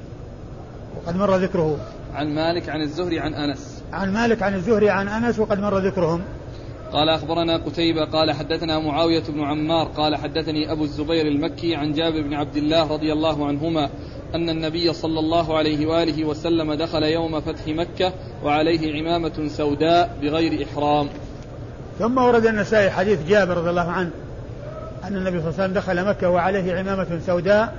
[0.97, 1.79] وقد مر ذكره.
[2.15, 3.83] عن مالك عن الزهري عن أنس.
[3.93, 6.23] عن مالك عن الزهري عن أنس وقد مر ذكرهم.
[6.93, 12.23] قال أخبرنا قتيبة قال حدثنا معاوية بن عمار قال حدثني أبو الزبير المكي عن جابر
[12.23, 13.91] بن عبد الله رضي الله عنهما
[14.35, 18.13] أن النبي صلى الله عليه وآله وسلم دخل يوم فتح مكة
[18.45, 21.09] وعليه عمامة سوداء بغير إحرام.
[21.99, 24.11] ثم ورد النسائي حديث جابر رضي الله عنه
[25.05, 27.75] أن النبي صلى الله عليه وسلم دخل مكة وعليه عمامة سوداء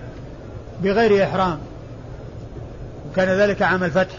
[0.84, 1.57] بغير إحرام.
[3.11, 4.15] وكان ذلك عام الفتح.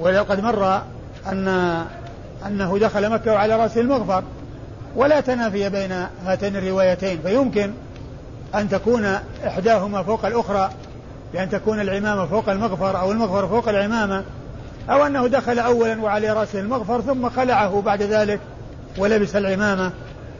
[0.00, 0.82] وقد مر
[1.26, 1.48] أن
[2.46, 4.22] أنه دخل مكة وعلى رأسه المغفر.
[4.96, 5.92] ولا تنافي بين
[6.26, 7.18] هاتين الروايتين.
[7.22, 7.72] فيمكن
[8.54, 9.04] أن تكون
[9.46, 10.70] إحداهما فوق الأخرى
[11.32, 14.24] بأن تكون العمامة فوق المغفر أو المغفر فوق العمامة
[14.90, 18.40] أو أنه دخل أولا وعلى رأسه المغفر ثم خلعه بعد ذلك
[18.98, 19.92] ولبس العمامة.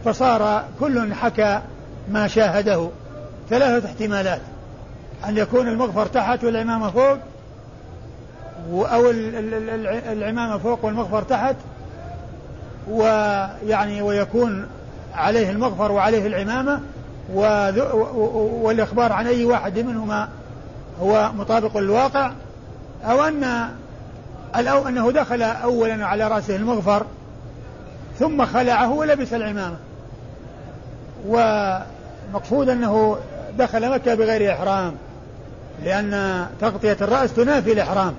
[0.05, 1.61] فصار كل حكى
[2.09, 2.90] ما شاهده.
[3.51, 4.40] ثلاثة احتمالات.
[5.28, 7.18] أن يكون المغفر تحت والعمامة فوق
[8.72, 9.10] أو
[10.12, 11.56] العمامة فوق والمغفر تحت
[12.90, 14.66] ويعني ويكون
[15.14, 16.80] عليه المغفر وعليه العمامة
[18.62, 20.28] والإخبار عن أي واحد منهما
[21.00, 22.32] هو مطابق للواقع
[23.04, 23.68] أو أن
[24.54, 27.06] أو أنه دخل أولا على رأسه المغفر
[28.18, 29.76] ثم خلعه ولبس العمامة.
[31.26, 33.18] ومقصود أنه
[33.58, 34.94] دخل مكة بغير إحرام.
[35.82, 38.14] لأن تغطية الرأس تنافي الإحرام.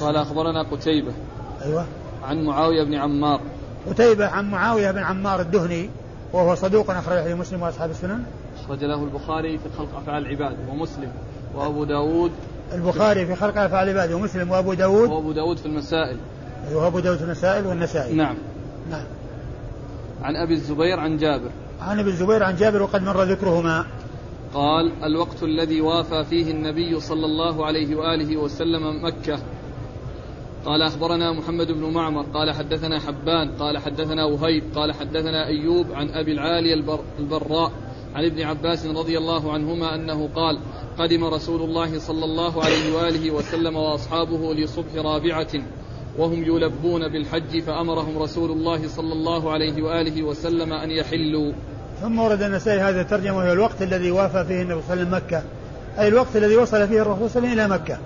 [0.00, 1.12] قال أخبرنا قتيبة
[1.64, 1.86] أيوة.
[2.24, 3.40] عن معاوية بن عمار.
[3.90, 5.90] قتيبة عن معاوية بن عمار الدهني
[6.32, 8.22] وهو صدوق أخرج في مسلم وأصحاب السنن.
[8.64, 11.12] أخرج له البخاري في خلق أفعال العباد ومسلم
[11.54, 12.32] وأبو داود.
[12.72, 15.10] البخاري في خلق أفعال العباد ومسلم وأبو داود.
[15.10, 16.16] وأبو داود في المسائل.
[16.68, 18.14] أيوه أبو داود في المسائل والنسائي.
[18.14, 18.36] نعم.
[18.90, 19.06] نعم.
[20.22, 21.50] عن أبي الزبير عن جابر.
[21.80, 23.86] عن أبي الزبير عن جابر وقد مر ذكرهما.
[24.54, 29.38] قال الوقت الذي وافى فيه النبي صلى الله عليه وآله وسلم مكة.
[30.64, 32.22] قال أخبرنا محمد بن معمر.
[32.34, 33.50] قال حدثنا حبان.
[33.50, 34.64] قال حدثنا وهيب.
[34.74, 37.72] قال حدثنا أيوب عن أبي العالي البر البراء
[38.14, 40.58] عن ابن عباس رضي الله عنهما أنه قال
[40.98, 45.62] قدم رسول الله صلى الله عليه وآله وسلم وأصحابه لصبح رابعة.
[46.18, 51.52] وهم يلبون بالحج فأمرهم رسول الله صلى الله عليه وآله وسلم أن يحلوا.
[52.02, 55.14] ثم ورد النسائي هذا الترجمة وهي الوقت الذي وافى فيه النبي صلى الله عليه وسلم
[55.14, 55.42] مكة.
[55.98, 57.98] أي الوقت الذي وصل فيه الرسول صلى الله عليه وسلم إلى مكة.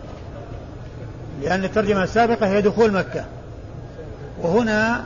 [1.43, 3.25] لأن الترجمة السابقة هي دخول مكة.
[4.43, 5.05] وهنا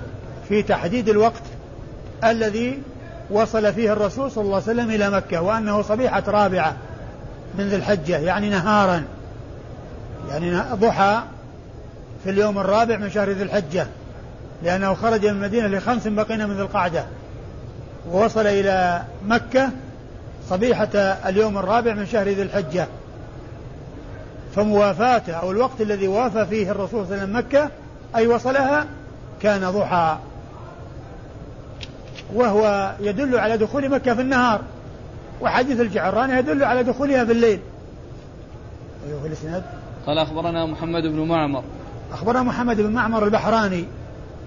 [0.49, 1.43] في تحديد الوقت
[2.25, 2.83] الذي
[3.31, 6.77] وصل فيه الرسول صلى الله عليه وسلم إلى مكة وأنه صبيحة رابعة
[7.59, 9.05] من ذي الحجة يعني نهارا.
[10.31, 11.23] يعني ضحى
[12.25, 13.87] في اليوم الرابع من شهر ذي الحجة
[14.63, 17.05] لأنه خرج من المدينة لخمس بقين من ذي القعدة
[18.11, 19.71] ووصل إلى مكة
[20.49, 20.89] صبيحة
[21.29, 22.87] اليوم الرابع من شهر ذي الحجة.
[24.55, 27.71] فموافاته أو الوقت الذي وافى فيه الرسول صلى الله عليه وسلم مكة
[28.17, 28.87] أي وصلها
[29.43, 30.19] كان ضحى.
[32.35, 34.61] وهو يدل على دخول مكة في النهار
[35.41, 37.61] وحديث الجعراني يدل على دخولها في الليل.
[39.09, 39.63] أيوه الإسناد.
[40.07, 41.63] قال أخبرنا محمد بن معمر.
[42.13, 43.85] أخبرنا محمد بن معمر البحراني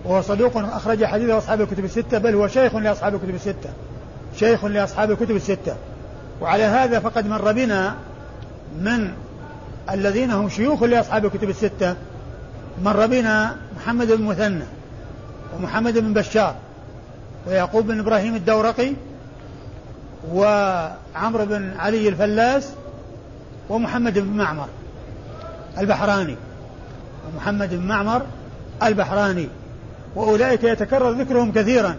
[0.05, 3.69] وهو صدوق أخرج حديث أصحاب الكتب الستة بل هو شيخ لأصحاب الكتب الستة.
[4.35, 5.75] شيخ لأصحاب الكتب الستة.
[6.41, 7.95] وعلى هذا فقد مر بنا
[8.81, 9.11] من
[9.89, 11.95] الذين هم شيوخ لأصحاب الكتب الستة.
[12.83, 14.65] مر بنا محمد بن مثنى
[15.57, 16.55] ومحمد بن بشار
[17.47, 18.93] ويعقوب بن إبراهيم الدورقي
[20.31, 22.69] وعمرو بن علي الفلاس
[23.69, 24.67] ومحمد بن معمر
[25.77, 26.35] البحراني.
[27.33, 28.21] ومحمد بن معمر
[28.83, 29.47] البحراني
[30.15, 31.95] وأولئك يتكرر ذكرهم كثيرا.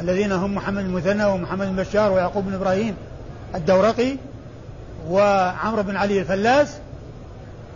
[0.00, 2.94] الذين هم محمد المثنى ومحمد بن بشار ويعقوب بن إبراهيم
[3.54, 4.16] الدورقي
[5.08, 6.78] وعمرو بن علي الفلاس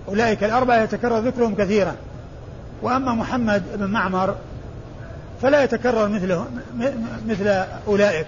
[0.09, 1.95] أولئك الأربعة يتكرر ذكرهم كثيرا.
[2.83, 4.35] وأما محمد بن معمر
[5.43, 6.47] فلا يتكرر مثله
[7.29, 8.27] مثل أولئك.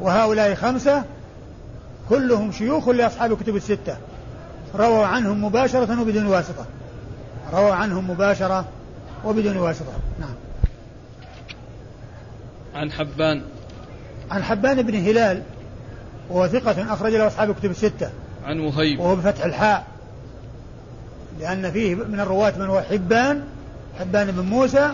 [0.00, 1.02] وهؤلاء خمسة
[2.08, 3.96] كلهم شيوخ لأصحاب الكتب الستة.
[4.74, 6.64] رووا عنهم مباشرة وبدون واسطة.
[7.52, 8.64] رووا عنهم مباشرة
[9.24, 9.92] وبدون واسطة.
[10.20, 10.34] نعم.
[12.74, 13.42] عن حبان.
[14.30, 15.42] عن حبان بن هلال
[16.30, 18.10] وهو ثقة أخرج له أصحاب الكتب الستة.
[18.44, 19.00] عن وهيب.
[19.00, 19.84] وهو بفتح الحاء
[21.40, 23.44] لأن فيه من الرواة من هو حبان
[23.98, 24.92] حبان بن موسى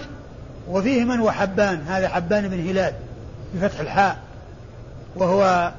[0.69, 2.93] وفيه من هو حبان هذا حبان بن هلال
[3.55, 4.19] بفتح الحاء.
[5.17, 5.73] وهو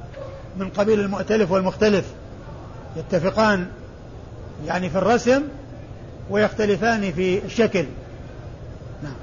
[0.56, 2.04] من قبيل المؤتلف والمختلف
[2.96, 3.66] يتفقان
[4.66, 5.42] يعني في الرسم
[6.30, 7.84] ويختلفان في الشكل.
[9.02, 9.14] نعم.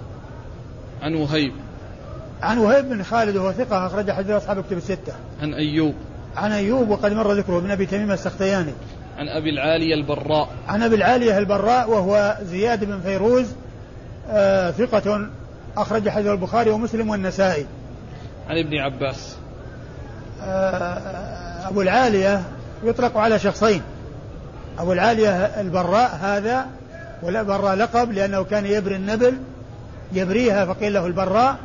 [1.02, 1.54] عن وهيب.
[2.42, 5.14] عن وهيب بن خالد وهو ثقة أخرج حديث أصحاب الكتب الستة.
[5.42, 5.94] عن أيوب.
[6.38, 8.74] عن أيوب وقد مر ذكره من أبي تميم السختياني.
[9.18, 10.50] عن أبي العالية البراء.
[10.68, 13.46] عن أبي العالية البراء وهو زياد بن فيروز
[14.30, 15.30] آه ثقة
[15.78, 17.66] أخرج حديث البخاري ومسلم والنسائي.
[18.50, 19.36] عن ابن عباس.
[20.44, 22.44] آه أبو العالية
[22.84, 23.82] يطلق على شخصين.
[24.80, 26.66] أبو العالية البراء هذا
[27.24, 29.38] والبراء لقب لأنه كان يبري النبل
[30.14, 31.58] يبريها فقيل له البراء.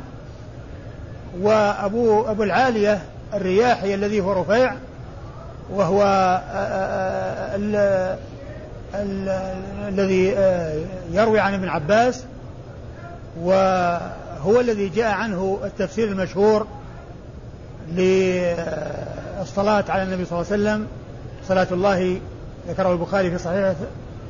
[1.41, 3.01] وأبو أبو العالية
[3.33, 4.75] الرياحي الذي هو رفيع
[5.69, 6.03] وهو
[9.87, 10.25] الذي
[11.11, 12.23] يروي عن ابن عباس
[13.41, 16.67] وهو الذي جاء عنه التفسير المشهور
[17.93, 20.87] للصلاة على النبي صلى الله عليه وسلم.
[21.47, 22.19] صلاة الله
[22.69, 23.73] ذكره البخاري في صحيح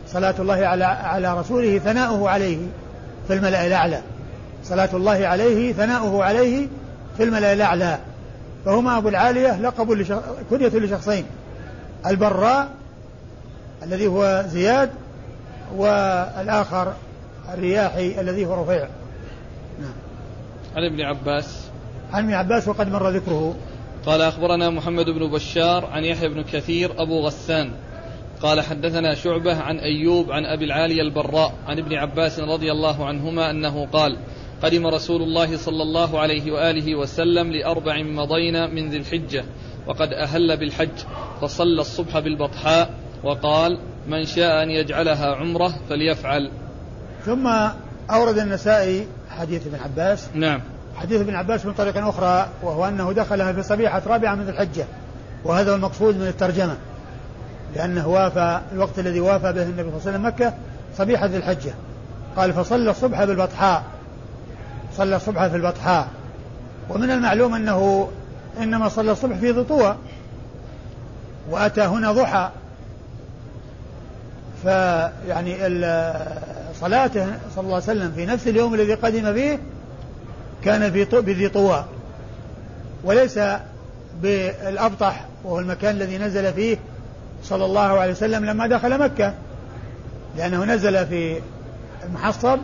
[0.07, 2.57] صلاة الله على على رسوله ثناؤه عليه
[3.27, 4.01] في الملأ الأعلى.
[4.63, 6.67] صلاة الله عليه ثناؤه عليه
[7.17, 7.99] في الملأ الأعلى.
[8.65, 10.19] فهما أبو العالية لقب لشخ...
[10.49, 11.25] كنية لشخصين.
[12.05, 12.69] البراء
[13.83, 14.89] الذي هو زياد
[15.75, 16.93] والآخر
[17.53, 18.87] الرياحي الذي هو رفيع.
[19.81, 19.93] نعم.
[20.75, 21.67] عن ابن عباس.
[22.13, 23.55] عن ابن عباس وقد مر ذكره.
[24.05, 27.71] قال أخبرنا محمد بن بشار عن يحيى بن كثير أبو غسان.
[28.41, 33.51] قال حدثنا شعبة عن أيوب عن أبي العالي البراء عن ابن عباس رضي الله عنهما
[33.51, 34.17] أنه قال
[34.63, 39.45] قدم رسول الله صلى الله عليه وآله وسلم لأربع مضين من ذي الحجة
[39.87, 40.99] وقد أهل بالحج
[41.41, 42.89] فصلى الصبح بالبطحاء
[43.23, 46.51] وقال من شاء أن يجعلها عمرة فليفعل.
[47.25, 47.47] ثم
[48.09, 50.29] أورد النسائي حديث ابن عباس.
[50.33, 50.61] نعم.
[50.95, 54.85] حديث ابن عباس من طريق أخرى وهو أنه دخلها في صبيحة رابعة من ذي الحجة
[55.43, 56.77] وهذا المقصود من الترجمة.
[57.75, 60.53] لأنه وافى الوقت الذي وافى به النبي صلى الله عليه وسلم مكة
[60.97, 61.73] صبيحة ذي الحجة.
[62.37, 63.83] قال فصلى الصبح بالبطحاء.
[64.97, 66.07] صلى الصبح في البطحاء.
[66.89, 68.09] ومن المعلوم أنه
[68.61, 69.63] إنما صلى الصبح في ذي
[71.49, 72.49] وأتى هنا ضحى.
[74.63, 75.55] فيعني
[76.81, 79.59] صلاته صلى الله عليه وسلم في نفس اليوم الذي قدم فيه
[80.63, 81.85] كان في بذي طوى.
[83.03, 83.39] وليس
[84.21, 86.77] بالأبطح وهو المكان الذي نزل فيه
[87.49, 89.33] صلى الله عليه وسلم لما دخل مكة.
[90.37, 91.41] لأنه نزل في
[92.05, 92.59] المحصب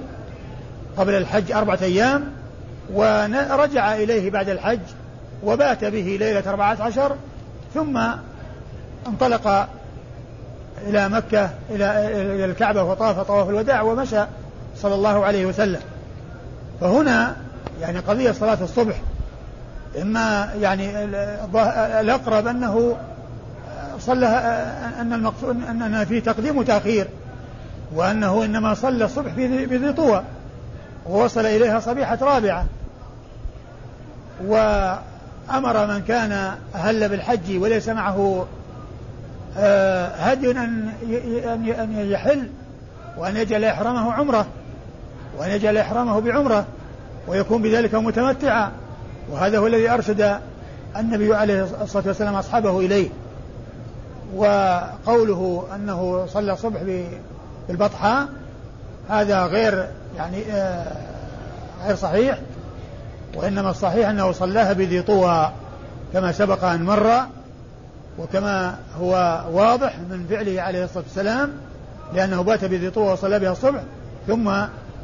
[0.97, 2.23] قبل الحج أربعة أيام
[2.93, 4.79] ورجع إليه بعد الحج
[5.43, 7.15] وبات به ليلة أربعة عشر
[7.73, 8.01] ثم
[9.07, 9.67] انطلق
[10.88, 14.23] إلى مكة إلى الكعبة وطاف طواف الوداع ومشى
[14.77, 15.82] صلى الله عليه وسلم.
[16.82, 17.36] فهنا
[17.82, 18.95] يعني قضية صلاة الصبح
[20.01, 21.05] إما يعني
[21.99, 22.97] الأقرب أنه
[24.02, 24.28] صلى
[25.02, 27.08] أن المقصود أننا في تقديم وتأخير
[27.95, 30.24] وأنه إنما صلى الصبح في ذي طوى
[31.06, 32.66] ووصل إليها صبيحة رابعة.
[34.45, 38.47] وأمر من كان أهل بالحج وليس معه
[39.58, 40.89] آه، هدي أن
[41.80, 42.49] أن يحل
[43.18, 44.45] وأن يجعل إحرامه عمرة
[45.38, 46.66] وأن يجعل إحرامه بعمرة
[47.28, 48.72] ويكون بذلك متمتعا.
[49.32, 50.39] وهذا هو الذي أرشد
[50.97, 53.10] النبي عليه الصلاة والسلام أصحابه إليه.
[54.36, 56.79] وقوله أنه صلى الصبح
[57.67, 58.27] بالبطحاء
[59.09, 60.95] هذا غير يعني آه،
[61.86, 62.38] غير صحيح
[63.36, 65.51] وإنما الصحيح أنه صلاها بذي طوى
[66.13, 67.25] كما سبق أن مر
[68.19, 71.51] وكما هو واضح من فعله عليه الصلاة والسلام
[72.13, 73.82] لأنه بات بذي طوى وصلى بها الصبح
[74.27, 74.51] ثم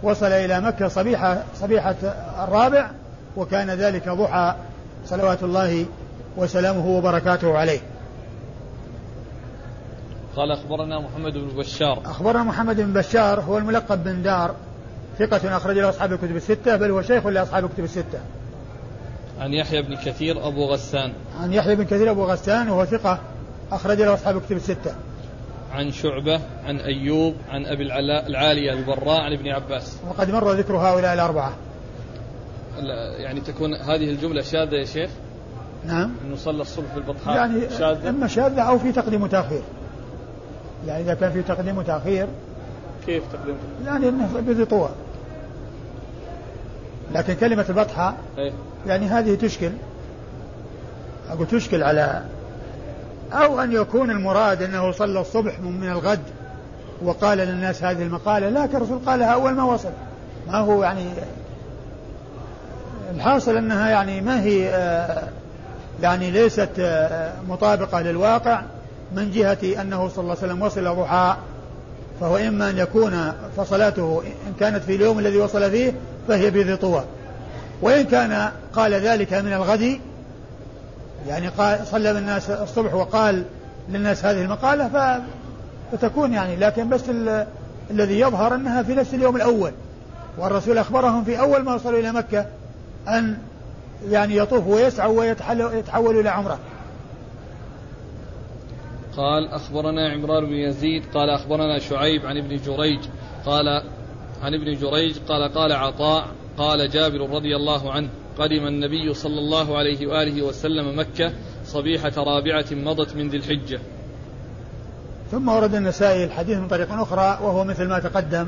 [0.03, 1.95] وصل إلى مكة صبيحة صبيحة
[2.43, 2.89] الرابع
[3.37, 4.55] وكان ذلك ضحى
[5.05, 5.85] صلوات الله
[6.37, 7.79] وسلامه وبركاته عليه.
[10.37, 12.01] قال أخبرنا محمد بن بشار.
[12.05, 14.55] أخبرنا محمد بن بشار هو الملقب بن دار
[15.19, 18.19] ثقة أخرج له أصحاب الكتب الستة بل هو شيخ لأصحاب الكتب الستة.
[19.39, 21.13] عن يحيى بن كثير أبو غسان.
[21.41, 23.19] عن يحيى بن كثير أبو غسان وهو ثقة
[23.71, 24.95] أخرج له أصحاب الكتب الستة.
[25.73, 27.83] عن شعبة عن أيوب عن أبي
[28.27, 29.97] العالية البراء عن ابن عباس.
[30.09, 31.53] وقد مر ذكر هؤلاء الأربعة.
[33.17, 35.09] يعني تكون هذه الجملة شاذة يا شيخ؟
[35.85, 36.11] نعم.
[36.25, 37.35] أنه صلى الصبح في البطحاء.
[37.35, 38.09] يعني شاذة.
[38.09, 39.61] إما شاذة أو في تقديم وتأخير.
[40.87, 42.27] يعني إذا كان في تقديم وتأخير.
[43.05, 43.55] كيف تقديم؟
[43.85, 44.89] يعني أنه بذي طوى.
[47.13, 48.51] لكن كلمة البطحة إيه؟
[48.87, 49.71] يعني هذه تشكل.
[51.29, 52.23] أقول تشكل على
[53.33, 56.23] أو أن يكون المراد أنه صلى الصبح من الغد
[57.01, 59.89] وقال للناس هذه المقالة لكن الرسول قالها أول ما وصل.
[60.47, 61.05] ما هو يعني
[63.15, 64.69] الحاصل أنها يعني ما هي
[66.01, 66.69] يعني ليست
[67.49, 68.61] مطابقة للواقع.
[69.15, 71.35] من جهة أنه صلى الله عليه وسلم وصل ضحى
[72.19, 75.93] فهو إما أن يكون فصلاته إن كانت في اليوم الذي وصل فيه
[76.27, 77.03] فهي بذي طوى.
[77.81, 79.99] وإن كان قال ذلك من الغد
[81.27, 83.43] يعني قال صلى بالناس الصبح وقال
[83.89, 85.21] للناس هذه المقالة
[85.91, 87.01] فتكون يعني لكن بس
[87.91, 89.71] الذي يظهر أنها في نفس اليوم الأول.
[90.37, 92.45] والرسول أخبرهم في أول ما وصلوا إلى مكة
[93.07, 93.37] أن
[94.09, 96.59] يعني يطوفوا ويسعوا ويتحولوا إلى عمرة.
[99.17, 102.99] قال أخبرنا عمران بن يزيد قال أخبرنا شعيب عن ابن جريج
[103.45, 103.67] قال
[104.43, 108.09] عن ابن جريج قال قال عطاء قال جابر رضي الله عنه
[108.39, 111.31] قدم النبي صلى الله عليه وآله وسلم مكة
[111.65, 113.79] صبيحة رابعة مضت من ذي الحجة.
[115.31, 118.47] ثم ورد النسائي الحديث من طريق أخرى وهو مثل ما تقدم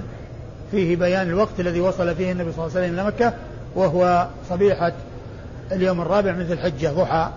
[0.71, 3.33] فيه بيان الوقت الذي وصل فيه النبي صلى الله عليه وسلم إلى مكة
[3.75, 4.93] وهو صبيحة
[5.71, 7.29] اليوم الرابع من ذي الحجة ضحى.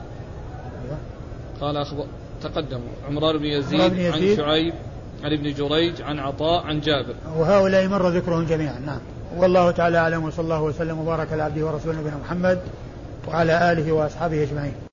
[1.61, 2.05] قال أخبر
[2.43, 4.41] تقدم عمران بن يزيد, بن يزيد.
[4.41, 4.75] عن شعيب
[5.25, 7.15] عن ابن جريج عن عطاء عن جابر.
[7.37, 8.79] وهؤلاء مر ذكرهم جميعا.
[8.79, 9.01] نعم.
[9.37, 12.59] والله تعالى أعلم وصلى الله وسلم وبارك على عبده ورسوله نبينا محمد
[13.29, 14.92] وعلى آله وأصحابه أجمعين.